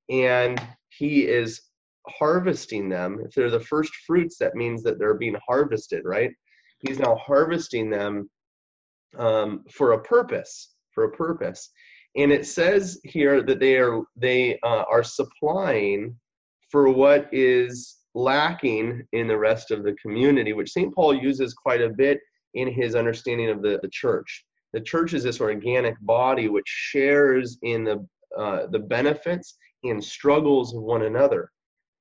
and 0.09 0.61
he 0.89 1.27
is 1.27 1.61
harvesting 2.09 2.89
them 2.89 3.21
if 3.25 3.35
they're 3.35 3.51
the 3.51 3.61
first 3.61 3.95
fruits 4.07 4.39
that 4.39 4.55
means 4.55 4.83
that 4.83 4.99
they're 4.99 5.15
being 5.15 5.37
harvested 5.47 6.03
right 6.05 6.31
he's 6.79 6.99
now 6.99 7.15
harvesting 7.17 7.91
them 7.91 8.29
um, 9.19 9.63
for 9.71 9.93
a 9.93 10.03
purpose 10.03 10.75
for 10.95 11.05
a 11.05 11.13
purpose 11.13 11.71
and 12.17 12.33
it 12.33 12.47
says 12.47 13.01
here 13.05 13.43
that 13.43 13.61
they 13.61 13.77
are 13.77 14.03
they 14.17 14.59
uh, 14.63 14.85
are 14.91 15.03
supplying 15.03 16.17
for 16.71 16.89
what 16.91 17.29
is 17.33 17.99
lacking 18.15 19.03
in 19.13 19.29
the 19.29 19.37
rest 19.37 19.71
of 19.71 19.85
the 19.85 19.95
community 19.95 20.53
which 20.53 20.71
st 20.71 20.95
paul 20.95 21.15
uses 21.15 21.55
quite 21.55 21.81
a 21.81 21.89
bit 21.89 22.19
in 22.55 22.67
his 22.67 22.97
understanding 22.97 23.49
of 23.49 23.63
the, 23.63 23.79
the 23.83 23.89
church 23.91 24.45
the 24.73 24.81
church 24.81 25.15
is 25.15 25.23
this 25.23 25.41
organic 25.41 25.95
body 26.01 26.49
which 26.49 26.67
shares 26.67 27.59
in 27.63 27.85
the 27.85 28.05
uh, 28.39 28.67
the 28.69 28.79
benefits 28.79 29.57
and 29.85 30.03
struggles 30.03 30.75
of 30.75 30.83
one 30.83 31.03
another. 31.03 31.51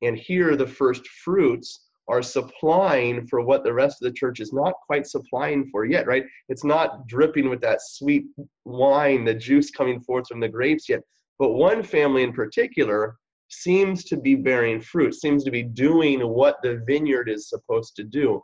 And 0.02 0.18
here, 0.18 0.56
the 0.56 0.68
first 0.68 1.08
fruits 1.08 1.89
are 2.10 2.24
supplying 2.24 3.26
for 3.28 3.42
what 3.42 3.64
the 3.64 3.74
rest 3.74 4.02
of 4.02 4.08
the 4.08 4.18
church 4.18 4.40
is 4.40 4.52
not 4.52 4.74
quite 4.86 5.06
supplying 5.06 5.70
for 5.70 5.86
yet, 5.86 6.08
right? 6.08 6.26
It's 6.50 6.64
not 6.64 7.08
dripping 7.08 7.50
with 7.50 7.62
that 7.62 7.80
sweet 7.82 8.26
wine, 8.66 9.24
the 9.24 9.34
juice 9.34 9.70
coming 9.70 10.02
forth 10.02 10.28
from 10.28 10.40
the 10.40 10.50
grapes 10.50 10.90
yet. 10.90 11.02
But 11.38 11.54
one 11.54 11.84
family 11.84 12.24
in 12.24 12.34
particular 12.34 13.16
seems 13.50 14.04
to 14.06 14.18
be 14.18 14.36
bearing 14.36 14.82
fruit, 14.82 15.14
seems 15.14 15.44
to 15.44 15.52
be 15.52 15.64
doing 15.64 16.20
what 16.28 16.58
the 16.64 16.82
vineyard 16.86 17.30
is 17.30 17.48
supposed 17.48 17.96
to 17.98 18.04
do. 18.04 18.42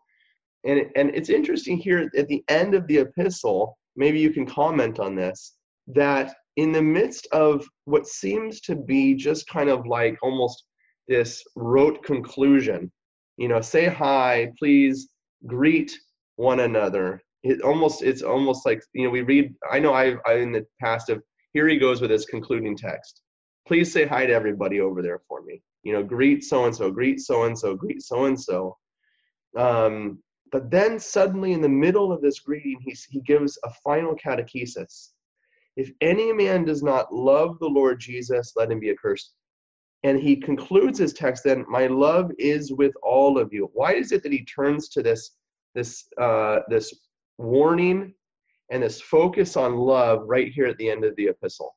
And, 0.63 0.85
and 0.95 1.09
it's 1.13 1.29
interesting 1.29 1.77
here 1.77 2.09
at 2.15 2.27
the 2.27 2.43
end 2.47 2.75
of 2.75 2.87
the 2.87 2.99
epistle, 2.99 3.77
maybe 3.95 4.19
you 4.19 4.31
can 4.31 4.45
comment 4.45 4.99
on 4.99 5.15
this, 5.15 5.57
that 5.87 6.35
in 6.55 6.71
the 6.71 6.81
midst 6.81 7.27
of 7.31 7.67
what 7.85 8.07
seems 8.07 8.61
to 8.61 8.75
be 8.75 9.15
just 9.15 9.47
kind 9.47 9.69
of 9.69 9.85
like 9.85 10.17
almost 10.23 10.63
this 11.07 11.43
rote 11.55 12.03
conclusion, 12.03 12.91
you 13.37 13.47
know, 13.47 13.61
say 13.61 13.87
hi, 13.87 14.51
please 14.57 15.09
greet 15.45 15.97
one 16.35 16.61
another. 16.61 17.21
It 17.43 17.61
almost, 17.61 18.01
it's 18.01 18.21
almost 18.21 18.65
like, 18.65 18.81
you 18.93 19.03
know, 19.03 19.09
we 19.09 19.21
read, 19.21 19.53
I 19.71 19.79
know 19.79 19.93
I, 19.93 20.15
I 20.25 20.35
in 20.35 20.51
the 20.51 20.65
past 20.81 21.09
of, 21.09 21.21
here 21.53 21.67
he 21.67 21.77
goes 21.77 22.01
with 22.01 22.11
his 22.11 22.25
concluding 22.25 22.75
text. 22.75 23.21
Please 23.67 23.91
say 23.91 24.05
hi 24.05 24.25
to 24.25 24.33
everybody 24.33 24.81
over 24.81 25.01
there 25.01 25.21
for 25.27 25.41
me. 25.43 25.61
You 25.83 25.93
know, 25.93 26.03
greet 26.03 26.43
so 26.43 26.65
and 26.65 26.75
so, 26.75 26.91
greet 26.91 27.19
so 27.19 27.43
and 27.43 27.57
so, 27.57 27.75
greet 27.75 28.01
so 28.01 28.25
and 28.25 28.39
so. 28.39 28.77
Um, 29.57 30.19
but 30.51 30.71
then 30.71 30.99
suddenly, 30.99 31.53
in 31.53 31.61
the 31.61 31.69
middle 31.69 32.11
of 32.11 32.21
this 32.21 32.39
greeting, 32.39 32.77
he, 32.81 32.95
he 33.09 33.21
gives 33.21 33.57
a 33.63 33.71
final 33.83 34.15
catechesis. 34.15 35.09
If 35.75 35.91
any 36.01 36.31
man 36.31 36.65
does 36.65 36.83
not 36.83 37.13
love 37.13 37.59
the 37.59 37.67
Lord 37.67 37.99
Jesus, 37.99 38.53
let 38.55 38.71
him 38.71 38.79
be 38.79 38.89
accursed. 38.89 39.33
And 40.05 40.19
he 40.19 40.35
concludes 40.35 40.99
his 40.99 41.13
text 41.13 41.45
then, 41.45 41.65
My 41.67 41.87
love 41.87 42.31
is 42.37 42.71
with 42.71 42.93
all 43.01 43.39
of 43.39 43.51
you. 43.51 43.71
Why 43.73 43.95
is 43.95 44.11
it 44.11 44.21
that 44.21 44.31
he 44.31 44.45
turns 44.45 44.87
to 44.89 45.01
this, 45.01 45.31
this, 45.73 46.05
uh, 46.21 46.59
this 46.69 46.93
warning 47.39 48.13
and 48.69 48.83
this 48.83 49.01
focus 49.01 49.57
on 49.57 49.77
love 49.77 50.21
right 50.27 50.51
here 50.51 50.67
at 50.67 50.77
the 50.77 50.91
end 50.91 51.05
of 51.05 51.15
the 51.15 51.29
epistle? 51.29 51.75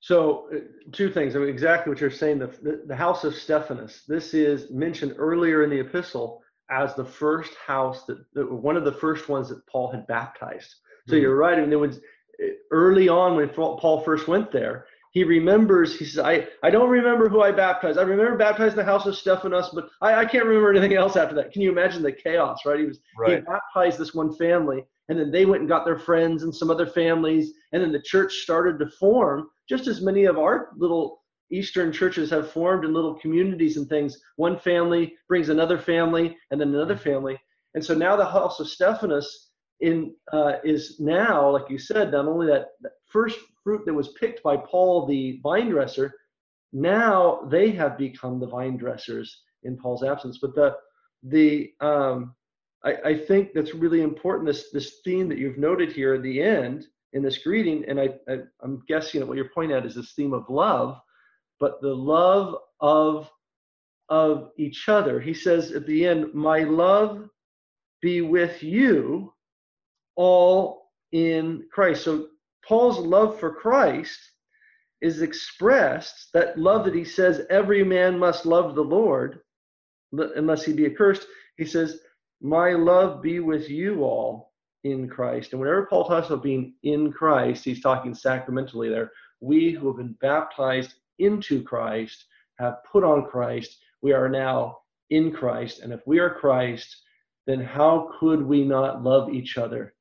So, 0.00 0.48
uh, 0.56 0.60
two 0.92 1.10
things. 1.10 1.36
I 1.36 1.40
mean, 1.40 1.50
exactly 1.50 1.90
what 1.90 2.00
you're 2.00 2.10
saying. 2.10 2.38
The, 2.38 2.46
the, 2.46 2.82
the, 2.86 2.96
house 2.96 3.24
of 3.24 3.34
Stephanas. 3.34 4.04
This 4.08 4.32
is 4.32 4.70
mentioned 4.70 5.14
earlier 5.18 5.64
in 5.64 5.68
the 5.68 5.80
epistle 5.80 6.42
as 6.70 6.94
the 6.94 7.04
first 7.04 7.52
house 7.56 8.06
that, 8.06 8.24
that 8.32 8.50
one 8.50 8.78
of 8.78 8.86
the 8.86 8.92
first 8.92 9.28
ones 9.28 9.50
that 9.50 9.66
Paul 9.66 9.92
had 9.92 10.06
baptized. 10.06 10.76
So 11.08 11.14
mm-hmm. 11.14 11.22
you're 11.22 11.36
right. 11.36 11.58
I 11.58 11.60
mean, 11.60 11.72
it 11.74 11.78
was 11.78 11.98
uh, 12.42 12.46
early 12.70 13.10
on 13.10 13.36
when 13.36 13.50
Paul 13.50 14.00
first 14.00 14.28
went 14.28 14.50
there. 14.50 14.86
He 15.12 15.24
remembers. 15.24 15.98
He 15.98 16.04
says, 16.04 16.24
"I 16.24 16.48
I 16.62 16.70
don't 16.70 16.88
remember 16.88 17.28
who 17.28 17.42
I 17.42 17.52
baptized. 17.52 17.98
I 17.98 18.02
remember 18.02 18.36
baptizing 18.36 18.76
the 18.76 18.84
house 18.84 19.06
of 19.06 19.16
Stephanas, 19.16 19.70
but 19.74 19.88
I, 20.00 20.14
I 20.14 20.24
can't 20.24 20.46
remember 20.46 20.70
anything 20.70 20.96
else 20.96 21.16
after 21.16 21.34
that." 21.36 21.52
Can 21.52 21.62
you 21.62 21.70
imagine 21.70 22.02
the 22.02 22.12
chaos? 22.12 22.60
Right? 22.64 22.80
He 22.80 22.86
was 22.86 22.98
right. 23.18 23.38
he 23.38 23.44
baptized 23.44 23.98
this 23.98 24.14
one 24.14 24.34
family, 24.34 24.84
and 25.08 25.18
then 25.18 25.30
they 25.30 25.44
went 25.44 25.60
and 25.60 25.68
got 25.68 25.84
their 25.84 25.98
friends 25.98 26.42
and 26.42 26.54
some 26.54 26.70
other 26.70 26.86
families, 26.86 27.52
and 27.72 27.82
then 27.82 27.92
the 27.92 28.00
church 28.02 28.32
started 28.36 28.78
to 28.78 28.88
form 28.98 29.48
just 29.68 29.86
as 29.86 30.00
many 30.00 30.24
of 30.24 30.38
our 30.38 30.70
little 30.76 31.22
Eastern 31.50 31.92
churches 31.92 32.30
have 32.30 32.50
formed 32.50 32.84
in 32.86 32.94
little 32.94 33.14
communities 33.14 33.76
and 33.76 33.86
things. 33.88 34.18
One 34.36 34.58
family 34.58 35.14
brings 35.28 35.50
another 35.50 35.78
family, 35.78 36.36
and 36.50 36.58
then 36.58 36.74
another 36.74 36.96
family. 36.96 37.38
And 37.74 37.84
so 37.84 37.94
now 37.94 38.16
the 38.16 38.24
house 38.24 38.60
of 38.60 38.68
Stephanas 38.68 39.50
in 39.80 40.14
uh, 40.32 40.54
is 40.64 40.98
now, 41.00 41.50
like 41.50 41.68
you 41.68 41.78
said, 41.78 42.12
not 42.12 42.26
only 42.26 42.46
that, 42.46 42.68
that 42.80 42.92
first 43.08 43.38
fruit 43.62 43.84
that 43.86 43.94
was 43.94 44.14
picked 44.20 44.42
by 44.42 44.56
Paul 44.56 45.06
the 45.06 45.40
vine 45.42 45.70
dresser, 45.70 46.14
now 46.72 47.40
they 47.50 47.70
have 47.70 47.98
become 47.98 48.40
the 48.40 48.46
vine 48.46 48.76
dressers 48.76 49.42
in 49.62 49.76
Paul's 49.76 50.02
absence. 50.02 50.38
But 50.40 50.54
the 50.54 50.76
the 51.24 51.72
um, 51.80 52.34
I, 52.84 52.94
I 53.04 53.18
think 53.18 53.52
that's 53.54 53.74
really 53.74 54.02
important. 54.02 54.46
This 54.46 54.70
this 54.70 55.00
theme 55.04 55.28
that 55.28 55.38
you've 55.38 55.58
noted 55.58 55.92
here 55.92 56.14
at 56.14 56.22
the 56.22 56.42
end 56.42 56.86
in 57.12 57.22
this 57.22 57.38
greeting, 57.38 57.84
and 57.88 58.00
I, 58.00 58.10
I 58.28 58.38
I'm 58.62 58.82
guessing 58.88 59.20
that 59.20 59.26
what 59.26 59.36
you're 59.36 59.50
pointing 59.54 59.76
at 59.76 59.86
is 59.86 59.94
this 59.94 60.14
theme 60.14 60.32
of 60.32 60.48
love, 60.48 60.98
but 61.60 61.80
the 61.80 61.94
love 61.94 62.56
of 62.80 63.30
of 64.08 64.50
each 64.58 64.88
other. 64.88 65.20
He 65.20 65.34
says 65.34 65.72
at 65.72 65.86
the 65.86 66.06
end, 66.06 66.34
"My 66.34 66.60
love 66.60 67.28
be 68.00 68.20
with 68.20 68.62
you, 68.62 69.32
all 70.16 70.90
in 71.12 71.66
Christ." 71.70 72.04
So 72.04 72.28
Paul's 72.66 72.98
love 72.98 73.38
for 73.38 73.54
Christ 73.54 74.18
is 75.00 75.22
expressed. 75.22 76.32
That 76.32 76.58
love 76.58 76.84
that 76.84 76.94
he 76.94 77.04
says 77.04 77.46
every 77.50 77.84
man 77.84 78.18
must 78.18 78.46
love 78.46 78.74
the 78.74 78.84
Lord, 78.84 79.40
unless 80.12 80.64
he 80.64 80.72
be 80.72 80.86
accursed. 80.86 81.26
He 81.56 81.64
says, 81.64 82.00
"My 82.40 82.72
love 82.72 83.22
be 83.22 83.40
with 83.40 83.68
you 83.68 84.04
all." 84.04 84.52
in 84.84 85.08
Christ. 85.08 85.52
And 85.52 85.60
whenever 85.60 85.86
Paul 85.86 86.04
talks 86.04 86.28
about 86.28 86.42
being 86.42 86.74
in 86.82 87.12
Christ, 87.12 87.64
he's 87.64 87.80
talking 87.80 88.14
sacramentally 88.14 88.88
there. 88.88 89.12
We 89.40 89.70
who 89.70 89.86
have 89.88 89.96
been 89.96 90.16
baptized 90.20 90.94
into 91.18 91.62
Christ 91.62 92.26
have 92.58 92.82
put 92.90 93.04
on 93.04 93.26
Christ. 93.26 93.78
We 94.02 94.12
are 94.12 94.28
now 94.28 94.78
in 95.10 95.32
Christ. 95.32 95.80
And 95.80 95.92
if 95.92 96.00
we 96.06 96.18
are 96.18 96.34
Christ, 96.34 97.02
then 97.46 97.60
how 97.60 98.10
could 98.18 98.42
we 98.42 98.64
not 98.64 99.02
love 99.02 99.30
each 99.30 99.56
other? 99.58 99.94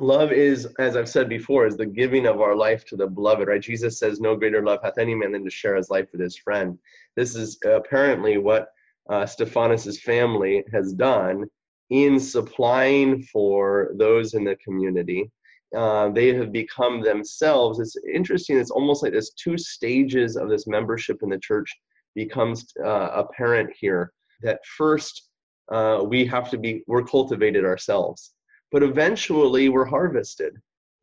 Love 0.00 0.32
is, 0.32 0.66
as 0.78 0.96
I've 0.96 1.08
said 1.08 1.28
before, 1.28 1.66
is 1.66 1.76
the 1.76 1.86
giving 1.86 2.26
of 2.26 2.40
our 2.40 2.54
life 2.54 2.84
to 2.86 2.96
the 2.96 3.06
beloved, 3.06 3.48
right? 3.48 3.60
Jesus 3.60 3.98
says, 3.98 4.20
No 4.20 4.36
greater 4.36 4.62
love 4.62 4.80
hath 4.82 4.98
any 4.98 5.14
man 5.14 5.32
than 5.32 5.44
to 5.44 5.50
share 5.50 5.76
his 5.76 5.90
life 5.90 6.08
with 6.12 6.20
his 6.20 6.36
friend. 6.36 6.78
This 7.16 7.36
is 7.36 7.58
apparently 7.64 8.38
what 8.38 8.68
uh, 9.08 9.26
Stephanas's 9.26 10.00
family 10.00 10.64
has 10.72 10.92
done 10.92 11.44
in 11.90 12.18
supplying 12.18 13.22
for 13.22 13.92
those 13.96 14.34
in 14.34 14.44
the 14.44 14.56
community. 14.56 15.30
Uh, 15.76 16.08
they 16.10 16.34
have 16.34 16.52
become 16.52 17.00
themselves. 17.02 17.80
It's 17.80 17.96
interesting. 18.12 18.58
It's 18.58 18.70
almost 18.70 19.02
like 19.02 19.12
there's 19.12 19.32
two 19.32 19.58
stages 19.58 20.36
of 20.36 20.48
this 20.48 20.66
membership 20.66 21.22
in 21.22 21.28
the 21.28 21.38
church 21.38 21.74
becomes 22.14 22.66
uh, 22.84 23.10
apparent 23.12 23.70
here. 23.78 24.12
That 24.42 24.60
first, 24.76 25.30
uh, 25.70 26.02
we 26.06 26.24
have 26.26 26.50
to 26.50 26.58
be 26.58 26.82
we're 26.86 27.02
cultivated 27.02 27.64
ourselves, 27.64 28.34
but 28.74 28.82
eventually 28.82 29.68
we're 29.68 29.84
harvested 29.84 30.52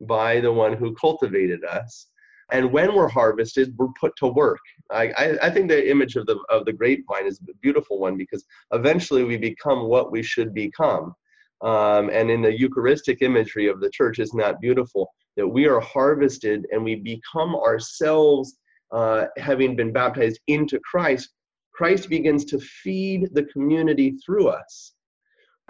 by 0.02 0.38
the 0.40 0.52
one 0.52 0.74
who 0.76 0.94
cultivated 0.94 1.64
us. 1.64 2.08
And 2.50 2.70
when 2.70 2.94
we're 2.94 3.08
harvested 3.08 3.74
we're 3.78 3.88
put 3.98 4.14
to 4.16 4.26
work. 4.26 4.60
I, 4.90 5.04
I, 5.16 5.38
I, 5.44 5.50
think 5.50 5.70
the 5.70 5.90
image 5.90 6.16
of 6.16 6.26
the 6.26 6.36
of 6.50 6.66
the 6.66 6.74
grapevine 6.74 7.26
is 7.26 7.40
a 7.40 7.54
beautiful 7.62 7.98
one 7.98 8.18
because 8.18 8.44
eventually 8.74 9.24
we 9.24 9.38
become 9.38 9.88
what 9.88 10.12
we 10.12 10.22
should 10.22 10.52
become. 10.52 11.14
Um, 11.62 12.10
and 12.10 12.30
in 12.30 12.42
the 12.42 12.52
eucharistic 12.52 13.22
imagery 13.22 13.68
of 13.68 13.80
the 13.80 13.88
church 13.88 14.18
is 14.18 14.34
not 14.34 14.60
beautiful? 14.60 15.08
That 15.38 15.48
we 15.48 15.66
are 15.66 15.80
harvested 15.80 16.66
and 16.72 16.84
we 16.84 16.96
become 16.96 17.56
ourselves 17.56 18.58
uh, 18.90 19.28
having 19.38 19.76
been 19.76 19.92
baptized 19.94 20.40
into 20.46 20.78
christ 20.80 21.30
christ 21.72 22.10
begins 22.10 22.44
to 22.44 22.58
feed 22.60 23.30
the 23.32 23.44
community 23.44 24.18
through 24.22 24.48
us 24.48 24.92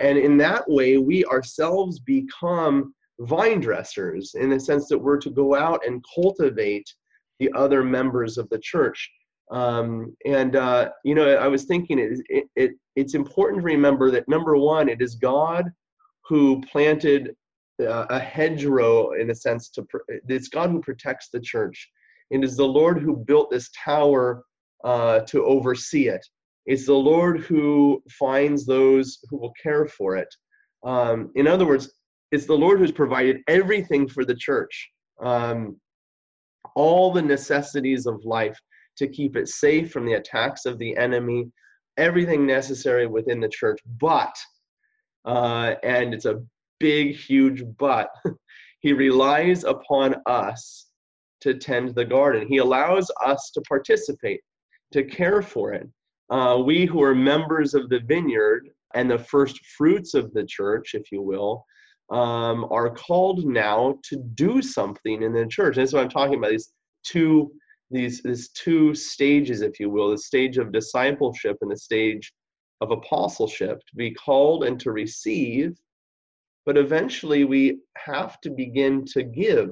and 0.03 0.19
in 0.19 0.37
that 0.37 0.69
way 0.69 0.99
we 0.99 1.25
ourselves 1.25 1.99
become 2.01 2.93
vine 3.21 3.61
dressers 3.61 4.35
in 4.35 4.51
the 4.51 4.61
sense 4.61 4.89
that 4.89 4.99
we're 4.99 5.19
to 5.19 5.31
go 5.31 5.55
out 5.55 5.81
and 5.87 6.05
cultivate 6.15 6.89
the 7.39 7.51
other 7.55 7.83
members 7.83 8.39
of 8.39 8.49
the 8.51 8.59
church. 8.59 9.11
Um, 9.51 10.17
and 10.25 10.57
uh, 10.57 10.91
you 11.05 11.15
know, 11.15 11.29
I 11.37 11.49
was 11.49 11.65
thinking 11.65 11.99
it, 11.99 12.21
it, 12.29 12.45
it, 12.57 12.73
it's 12.97 13.15
important 13.15 13.61
to 13.61 13.67
remember 13.67 14.11
that 14.11 14.29
number 14.29 14.57
one, 14.57 14.89
it 14.89 15.03
is 15.03 15.15
God 15.15 15.71
who 16.25 16.61
planted 16.63 17.35
uh, 17.81 18.07
a 18.11 18.19
hedgerow 18.19 19.13
in 19.13 19.31
a 19.31 19.35
sense 19.35 19.69
to 19.71 19.87
it's 20.09 20.49
God 20.49 20.71
who 20.71 20.81
protects 20.81 21.29
the 21.31 21.41
church. 21.41 21.91
It 22.31 22.45
is 22.45 22.57
the 22.57 22.65
Lord 22.65 23.01
who 23.01 23.17
built 23.17 23.51
this 23.51 23.71
tower 23.85 24.45
uh, 24.85 25.21
to 25.21 25.45
oversee 25.45 26.09
it. 26.09 26.25
It's 26.67 26.87
the 26.87 26.95
Lord 26.95 27.41
who 27.41 28.03
finds 28.11 28.65
those 28.65 29.19
who 29.29 29.39
will 29.39 29.53
care 29.63 29.87
for 29.87 30.17
it. 30.17 30.29
Um, 30.85 31.31
in 31.35 31.47
other 31.47 31.67
words, 31.67 31.93
it's 32.31 32.47
the 32.47 32.55
Lord 32.55 32.79
who's 32.79 32.93
provided 32.93 33.41
everything 33.49 34.09
for 34.09 34.25
the 34.25 34.35
church, 34.35 34.91
um, 35.23 35.77
all 36.75 37.13
the 37.13 37.23
necessities 37.23 38.07
of 38.07 38.25
life 38.25 38.59
to 38.97 39.09
keep 39.09 39.37
it 39.37 39.49
safe 39.49 39.91
from 39.91 40.07
the 40.07 40.15
attacks 40.15 40.65
of 40.65 40.79
the 40.79 40.97
enemy, 40.97 41.51
everything 41.97 42.47
necessary 42.47 43.07
within 43.07 43.41
the 43.41 43.49
church. 43.49 43.79
But, 44.01 44.35
uh, 45.25 45.75
and 45.83 46.15
it's 46.15 46.25
a 46.25 46.43
big, 46.79 47.17
huge 47.17 47.65
but, 47.79 48.09
he 48.81 48.93
relies 48.93 49.65
upon 49.65 50.17
us 50.27 50.87
to 51.41 51.55
tend 51.55 51.95
the 51.95 52.05
garden. 52.05 52.47
He 52.49 52.59
allows 52.59 53.11
us 53.25 53.51
to 53.55 53.61
participate, 53.63 54.41
to 54.93 55.05
care 55.05 55.43
for 55.43 55.73
it. 55.73 55.89
Uh, 56.33 56.57
we 56.57 56.87
who 56.87 57.03
are 57.03 57.15
members 57.15 57.75
of 57.75 57.91
the 57.91 58.01
vineyard 58.01 58.71
and 58.95 59.11
the 59.11 59.19
first 59.19 59.61
fruits 59.77 60.15
of 60.15 60.33
the 60.33 60.45
church, 60.45 60.95
if 60.95 61.13
you 61.13 61.21
will, 61.21 61.63
um, 62.11 62.67
are 62.71 62.89
called 62.89 63.45
now 63.45 63.99
to 64.03 64.17
do 64.35 64.63
something 64.63 65.23
in 65.23 65.35
the 65.35 65.47
church. 65.47 65.77
And 65.77 65.83
that's 65.83 65.93
what 65.93 66.03
I'm 66.03 66.09
talking 66.09 66.39
about. 66.39 66.53
These 66.53 66.73
two, 67.05 67.53
these, 67.91 68.23
these 68.23 68.49
two 68.49 68.95
stages, 68.95 69.61
if 69.61 69.79
you 69.79 69.91
will, 69.91 70.11
the 70.11 70.17
stage 70.17 70.57
of 70.57 70.73
discipleship 70.73 71.59
and 71.61 71.71
the 71.71 71.77
stage 71.77 72.33
of 72.81 72.93
apostleship, 72.93 73.81
to 73.81 73.95
be 73.95 74.11
called 74.11 74.65
and 74.65 74.81
to 74.81 74.91
receive. 74.91 75.77
But 76.65 76.79
eventually, 76.79 77.45
we 77.45 77.81
have 77.99 78.41
to 78.41 78.51
begin 78.51 79.05
to 79.13 79.23
give 79.23 79.71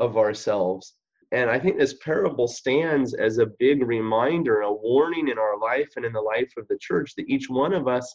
of 0.00 0.16
ourselves. 0.16 0.94
And 1.32 1.50
I 1.50 1.58
think 1.58 1.78
this 1.78 1.94
parable 1.94 2.48
stands 2.48 3.14
as 3.14 3.38
a 3.38 3.46
big 3.58 3.86
reminder, 3.86 4.60
a 4.60 4.72
warning 4.72 5.28
in 5.28 5.38
our 5.38 5.58
life 5.58 5.90
and 5.96 6.04
in 6.04 6.12
the 6.12 6.20
life 6.20 6.52
of 6.56 6.66
the 6.68 6.78
church 6.78 7.14
that 7.16 7.28
each 7.28 7.48
one 7.48 7.72
of 7.72 7.88
us 7.88 8.14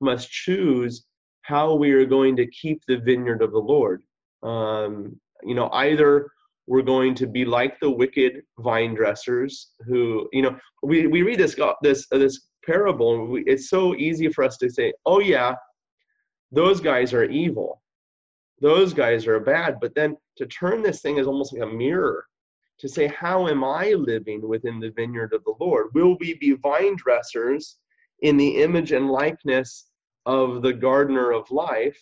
must 0.00 0.30
choose 0.30 1.04
how 1.42 1.74
we 1.74 1.92
are 1.92 2.06
going 2.06 2.36
to 2.36 2.46
keep 2.46 2.82
the 2.86 2.98
vineyard 2.98 3.42
of 3.42 3.52
the 3.52 3.58
Lord. 3.58 4.02
Um, 4.42 5.18
you 5.42 5.54
know, 5.54 5.68
either 5.72 6.30
we're 6.66 6.82
going 6.82 7.14
to 7.16 7.26
be 7.26 7.44
like 7.44 7.80
the 7.80 7.90
wicked 7.90 8.42
vine 8.58 8.94
dressers 8.94 9.72
who, 9.80 10.28
you 10.32 10.42
know, 10.42 10.56
we, 10.82 11.06
we 11.06 11.22
read 11.22 11.38
this 11.38 11.58
this 11.82 12.06
uh, 12.12 12.18
this 12.18 12.46
parable, 12.64 13.26
we, 13.26 13.42
it's 13.46 13.68
so 13.68 13.94
easy 13.96 14.28
for 14.28 14.44
us 14.44 14.56
to 14.58 14.70
say, 14.70 14.92
oh 15.06 15.20
yeah, 15.20 15.54
those 16.52 16.80
guys 16.80 17.12
are 17.12 17.24
evil, 17.24 17.82
those 18.60 18.92
guys 18.92 19.26
are 19.26 19.40
bad. 19.40 19.78
But 19.80 19.94
then 19.94 20.16
to 20.36 20.46
turn 20.46 20.82
this 20.82 21.00
thing 21.00 21.18
is 21.18 21.26
almost 21.26 21.52
like 21.52 21.62
a 21.62 21.66
mirror 21.72 22.26
to 22.80 22.88
say, 22.88 23.06
how 23.06 23.48
am 23.48 23.62
I 23.62 23.92
living 23.92 24.46
within 24.46 24.80
the 24.80 24.90
vineyard 24.90 25.32
of 25.32 25.44
the 25.44 25.54
Lord? 25.60 25.88
Will 25.94 26.16
we 26.18 26.34
be 26.34 26.52
vine 26.52 26.96
dressers 26.96 27.76
in 28.22 28.36
the 28.36 28.62
image 28.62 28.92
and 28.92 29.10
likeness 29.10 29.86
of 30.26 30.62
the 30.62 30.72
gardener 30.72 31.32
of 31.32 31.50
life, 31.50 31.98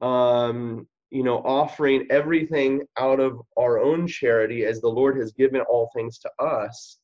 um, 0.00 0.86
you 1.10 1.22
know, 1.22 1.38
offering 1.38 2.06
everything 2.10 2.82
out 2.98 3.20
of 3.20 3.40
our 3.58 3.78
own 3.78 4.06
charity 4.06 4.64
as 4.64 4.80
the 4.80 4.88
Lord 4.88 5.16
has 5.18 5.32
given 5.32 5.60
all 5.62 5.90
things 5.94 6.18
to 6.20 6.30
us, 6.44 6.98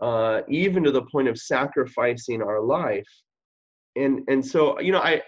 uh, 0.00 0.42
even 0.48 0.82
to 0.84 0.90
the 0.90 1.02
point 1.02 1.28
of 1.28 1.38
sacrificing 1.38 2.42
our 2.42 2.60
life. 2.60 3.08
And 3.94 4.22
and 4.28 4.44
so, 4.44 4.80
you 4.80 4.90
know, 4.90 5.00
I 5.00 5.22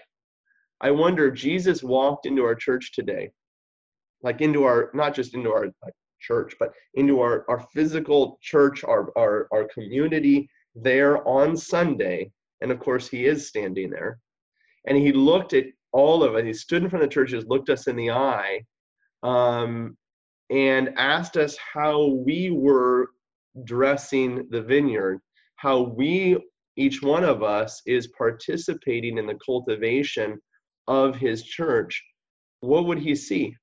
I 0.81 0.91
wonder 0.91 1.27
if 1.27 1.35
Jesus 1.35 1.83
walked 1.83 2.25
into 2.25 2.43
our 2.43 2.55
church 2.55 2.91
today, 2.93 3.31
like 4.21 4.41
into 4.41 4.63
our 4.63 4.91
not 4.93 5.15
just 5.15 5.33
into 5.33 5.51
our 5.51 5.65
like, 5.83 5.93
church, 6.27 6.55
but 6.59 6.71
into 6.95 7.19
our, 7.19 7.45
our 7.49 7.61
physical 7.73 8.39
church, 8.41 8.83
our, 8.83 9.11
our, 9.17 9.47
our 9.51 9.67
community 9.73 10.49
there 10.75 11.25
on 11.27 11.55
Sunday. 11.55 12.31
And 12.61 12.71
of 12.71 12.79
course, 12.79 13.07
he 13.07 13.25
is 13.25 13.47
standing 13.47 13.89
there. 13.89 14.19
And 14.87 14.97
he 14.97 15.11
looked 15.11 15.53
at 15.53 15.65
all 15.91 16.23
of 16.23 16.35
us, 16.35 16.43
he 16.43 16.53
stood 16.53 16.83
in 16.83 16.89
front 16.89 17.03
of 17.03 17.09
the 17.09 17.13
churches, 17.13 17.45
looked 17.47 17.69
us 17.69 17.87
in 17.87 17.95
the 17.95 18.11
eye, 18.11 18.61
um, 19.23 19.97
and 20.49 20.93
asked 20.97 21.37
us 21.37 21.57
how 21.73 22.07
we 22.07 22.51
were 22.51 23.09
dressing 23.63 24.47
the 24.49 24.61
vineyard, 24.61 25.19
how 25.55 25.81
we, 25.81 26.37
each 26.75 27.01
one 27.01 27.23
of 27.23 27.41
us, 27.43 27.81
is 27.85 28.07
participating 28.17 29.17
in 29.17 29.25
the 29.25 29.39
cultivation 29.45 30.37
of 30.87 31.15
his 31.15 31.43
church. 31.43 32.03
What 32.59 32.85
would 32.85 32.99
he 32.99 33.15
see? 33.15 33.55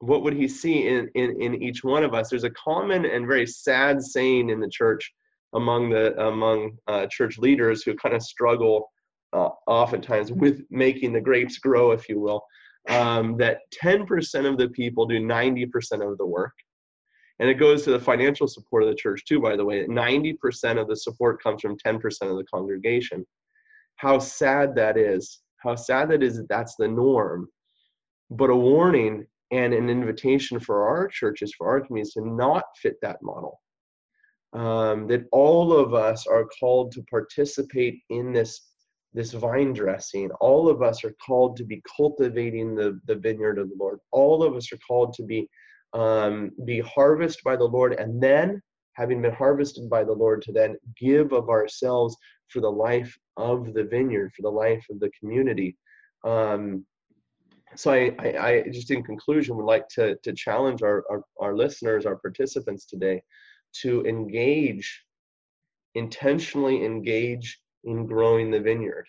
What 0.00 0.22
would 0.22 0.34
he 0.34 0.48
see 0.48 0.88
in, 0.88 1.08
in, 1.14 1.40
in 1.40 1.62
each 1.62 1.84
one 1.84 2.04
of 2.04 2.14
us? 2.14 2.30
There's 2.30 2.44
a 2.44 2.50
common 2.50 3.04
and 3.04 3.26
very 3.26 3.46
sad 3.46 4.02
saying 4.02 4.50
in 4.50 4.60
the 4.60 4.68
church 4.68 5.12
among 5.54 5.90
the 5.90 6.18
among 6.20 6.72
uh, 6.86 7.06
church 7.06 7.38
leaders 7.38 7.82
who 7.82 7.94
kind 7.94 8.14
of 8.14 8.22
struggle 8.22 8.90
uh, 9.32 9.48
oftentimes 9.66 10.32
with 10.32 10.62
making 10.70 11.12
the 11.12 11.20
grapes 11.20 11.58
grow, 11.58 11.92
if 11.92 12.08
you 12.08 12.20
will, 12.20 12.42
um, 12.88 13.36
that 13.36 13.58
10% 13.82 14.46
of 14.46 14.58
the 14.58 14.68
people 14.68 15.06
do 15.06 15.20
90% 15.20 15.66
of 16.10 16.18
the 16.18 16.26
work. 16.26 16.54
And 17.38 17.48
it 17.48 17.54
goes 17.54 17.82
to 17.84 17.90
the 17.90 18.00
financial 18.00 18.46
support 18.46 18.82
of 18.82 18.90
the 18.90 18.94
church, 18.94 19.24
too, 19.24 19.40
by 19.40 19.56
the 19.56 19.64
way. 19.64 19.86
90% 19.86 20.80
of 20.80 20.88
the 20.88 20.96
support 20.96 21.42
comes 21.42 21.62
from 21.62 21.76
10% 21.78 21.96
of 22.22 22.36
the 22.36 22.44
congregation. 22.52 23.24
How 23.96 24.18
sad 24.18 24.74
that 24.74 24.98
is. 24.98 25.40
How 25.58 25.74
sad 25.74 26.10
that 26.10 26.22
is 26.22 26.36
that 26.36 26.48
that's 26.48 26.74
the 26.76 26.88
norm. 26.88 27.48
But 28.30 28.50
a 28.50 28.56
warning 28.56 29.26
and 29.50 29.74
an 29.74 29.88
invitation 29.88 30.60
for 30.60 30.88
our 30.88 31.08
churches, 31.08 31.52
for 31.56 31.68
our 31.68 31.80
communities 31.80 32.14
to 32.14 32.26
not 32.26 32.64
fit 32.76 32.96
that 33.02 33.22
model. 33.22 33.60
Um, 34.52 35.06
that 35.08 35.26
all 35.30 35.72
of 35.72 35.94
us 35.94 36.26
are 36.26 36.46
called 36.58 36.92
to 36.92 37.02
participate 37.04 38.00
in 38.10 38.32
this 38.32 38.66
this 39.12 39.32
vine 39.32 39.72
dressing. 39.72 40.30
All 40.40 40.68
of 40.68 40.82
us 40.82 41.04
are 41.04 41.14
called 41.26 41.56
to 41.56 41.64
be 41.64 41.82
cultivating 41.96 42.76
the, 42.76 43.00
the 43.06 43.16
vineyard 43.16 43.58
of 43.58 43.68
the 43.68 43.76
Lord. 43.76 43.98
All 44.12 44.44
of 44.44 44.54
us 44.54 44.72
are 44.72 44.78
called 44.86 45.14
to 45.14 45.24
be 45.24 45.48
um, 45.92 46.52
be 46.64 46.80
harvested 46.80 47.42
by 47.44 47.56
the 47.56 47.64
Lord, 47.64 47.94
and 47.94 48.22
then, 48.22 48.62
having 48.92 49.20
been 49.20 49.32
harvested 49.32 49.90
by 49.90 50.04
the 50.04 50.12
Lord, 50.12 50.42
to 50.42 50.52
then 50.52 50.76
give 50.96 51.32
of 51.32 51.48
ourselves 51.48 52.16
for 52.48 52.60
the 52.60 52.70
life 52.70 53.16
of 53.36 53.74
the 53.74 53.84
vineyard, 53.84 54.32
for 54.36 54.42
the 54.42 54.50
life 54.50 54.84
of 54.90 55.00
the 55.00 55.10
community. 55.18 55.76
Um, 56.24 56.84
so 57.76 57.92
I, 57.92 58.14
I, 58.18 58.48
I, 58.48 58.62
just 58.70 58.90
in 58.90 59.02
conclusion 59.02 59.56
would 59.56 59.64
like 59.64 59.88
to, 59.90 60.16
to 60.16 60.32
challenge 60.32 60.82
our, 60.82 61.04
our, 61.10 61.22
our 61.40 61.56
listeners, 61.56 62.06
our 62.06 62.16
participants 62.16 62.84
today, 62.84 63.22
to 63.82 64.04
engage, 64.04 65.04
intentionally 65.94 66.84
engage 66.84 67.60
in 67.84 68.06
growing 68.06 68.50
the 68.50 68.60
vineyard. 68.60 69.06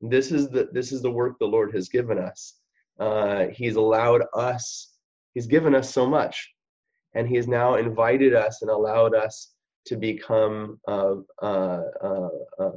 This 0.00 0.32
is 0.32 0.48
the 0.48 0.68
this 0.72 0.92
is 0.92 1.02
the 1.02 1.10
work 1.10 1.38
the 1.38 1.46
Lord 1.46 1.74
has 1.74 1.88
given 1.88 2.18
us. 2.18 2.54
Uh, 2.98 3.46
he's 3.52 3.76
allowed 3.76 4.22
us. 4.34 4.94
He's 5.34 5.46
given 5.46 5.74
us 5.74 5.92
so 5.92 6.06
much, 6.06 6.52
and 7.14 7.28
He 7.28 7.36
has 7.36 7.46
now 7.46 7.76
invited 7.76 8.34
us 8.34 8.62
and 8.62 8.70
allowed 8.70 9.14
us 9.14 9.52
to 9.86 9.96
become 9.96 10.80
uh, 10.88 11.16
uh, 11.42 11.82
uh, 12.02 12.70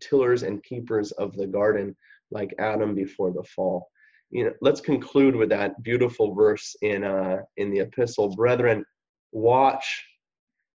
tillers 0.00 0.42
and 0.42 0.62
keepers 0.62 1.12
of 1.12 1.34
the 1.36 1.46
garden, 1.46 1.96
like 2.30 2.54
Adam 2.58 2.94
before 2.94 3.32
the 3.32 3.42
fall. 3.42 3.88
You 4.30 4.44
know, 4.44 4.52
let's 4.60 4.80
conclude 4.80 5.34
with 5.34 5.48
that 5.50 5.82
beautiful 5.82 6.34
verse 6.34 6.76
in 6.82 7.04
uh, 7.04 7.38
in 7.56 7.70
the 7.70 7.80
epistle, 7.80 8.34
brethren. 8.34 8.84
Watch, 9.32 10.04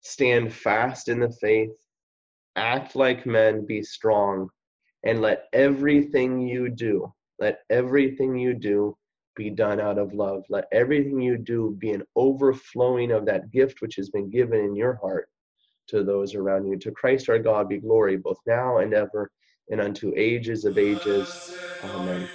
stand 0.03 0.53
fast 0.53 1.09
in 1.09 1.21
the 1.21 1.31
faith 1.41 1.71
act 2.57 2.95
like 2.97 3.27
men, 3.27 3.67
be 3.67 3.83
strong, 3.83 4.49
and 5.05 5.21
let 5.21 5.45
everything 5.53 6.41
you 6.41 6.69
do, 6.69 7.13
let 7.39 7.61
everything 7.71 8.37
you 8.37 8.55
do 8.55 8.97
be 9.37 9.51
done 9.51 9.81
out 9.81 9.99
of 9.99 10.15
love. 10.15 10.45
Let 10.49 10.67
everything 10.73 11.21
you 11.21 11.37
do 11.37 11.77
be 11.79 11.91
an 11.91 12.05
overflowing 12.15 13.11
of 13.11 13.27
that 13.27 13.51
gift 13.51 13.81
which 13.81 13.97
has 13.97 14.11
been 14.11 14.31
given 14.31 14.61
in 14.61 14.77
your 14.77 14.95
heart 15.03 15.29
to 15.89 16.05
those 16.05 16.35
around 16.35 16.67
you. 16.67 16.79
To 16.79 16.93
Christ 16.93 17.29
our 17.29 17.39
God 17.39 17.69
be 17.69 17.79
glory 17.79 18.17
both 18.17 18.39
now 18.47 18.79
and 18.79 18.95
ever 18.95 19.31
and 19.71 19.81
unto 19.81 20.13
ages 20.17 20.65
of 20.65 20.79
ages. 20.79 21.59
Amen. 21.83 22.29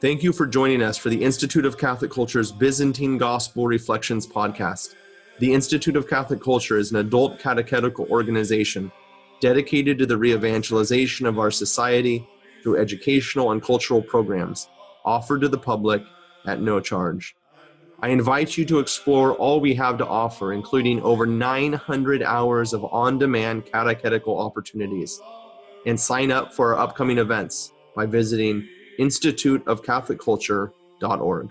Thank 0.00 0.22
you 0.22 0.32
for 0.32 0.46
joining 0.46 0.80
us 0.80 0.96
for 0.96 1.10
the 1.10 1.22
Institute 1.22 1.66
of 1.66 1.76
Catholic 1.76 2.10
Culture's 2.10 2.50
Byzantine 2.50 3.18
Gospel 3.18 3.66
Reflections 3.66 4.26
podcast. 4.26 4.94
The 5.40 5.52
Institute 5.52 5.94
of 5.94 6.08
Catholic 6.08 6.40
Culture 6.40 6.78
is 6.78 6.90
an 6.90 6.96
adult 6.96 7.38
catechetical 7.38 8.06
organization 8.06 8.90
dedicated 9.42 9.98
to 9.98 10.06
the 10.06 10.16
re-evangelization 10.16 11.26
of 11.26 11.38
our 11.38 11.50
society 11.50 12.26
through 12.62 12.78
educational 12.78 13.50
and 13.50 13.62
cultural 13.62 14.00
programs 14.00 14.70
offered 15.04 15.42
to 15.42 15.48
the 15.48 15.58
public 15.58 16.02
at 16.46 16.62
no 16.62 16.80
charge. 16.80 17.36
I 18.00 18.08
invite 18.08 18.56
you 18.56 18.64
to 18.64 18.78
explore 18.78 19.34
all 19.34 19.60
we 19.60 19.74
have 19.74 19.98
to 19.98 20.06
offer, 20.06 20.54
including 20.54 21.02
over 21.02 21.26
900 21.26 22.22
hours 22.22 22.72
of 22.72 22.86
on 22.86 23.18
demand 23.18 23.66
catechetical 23.66 24.40
opportunities, 24.40 25.20
and 25.84 26.00
sign 26.00 26.32
up 26.32 26.54
for 26.54 26.74
our 26.74 26.82
upcoming 26.82 27.18
events 27.18 27.74
by 27.94 28.06
visiting 28.06 28.66
instituteofcatholicculture.org. 29.00 31.50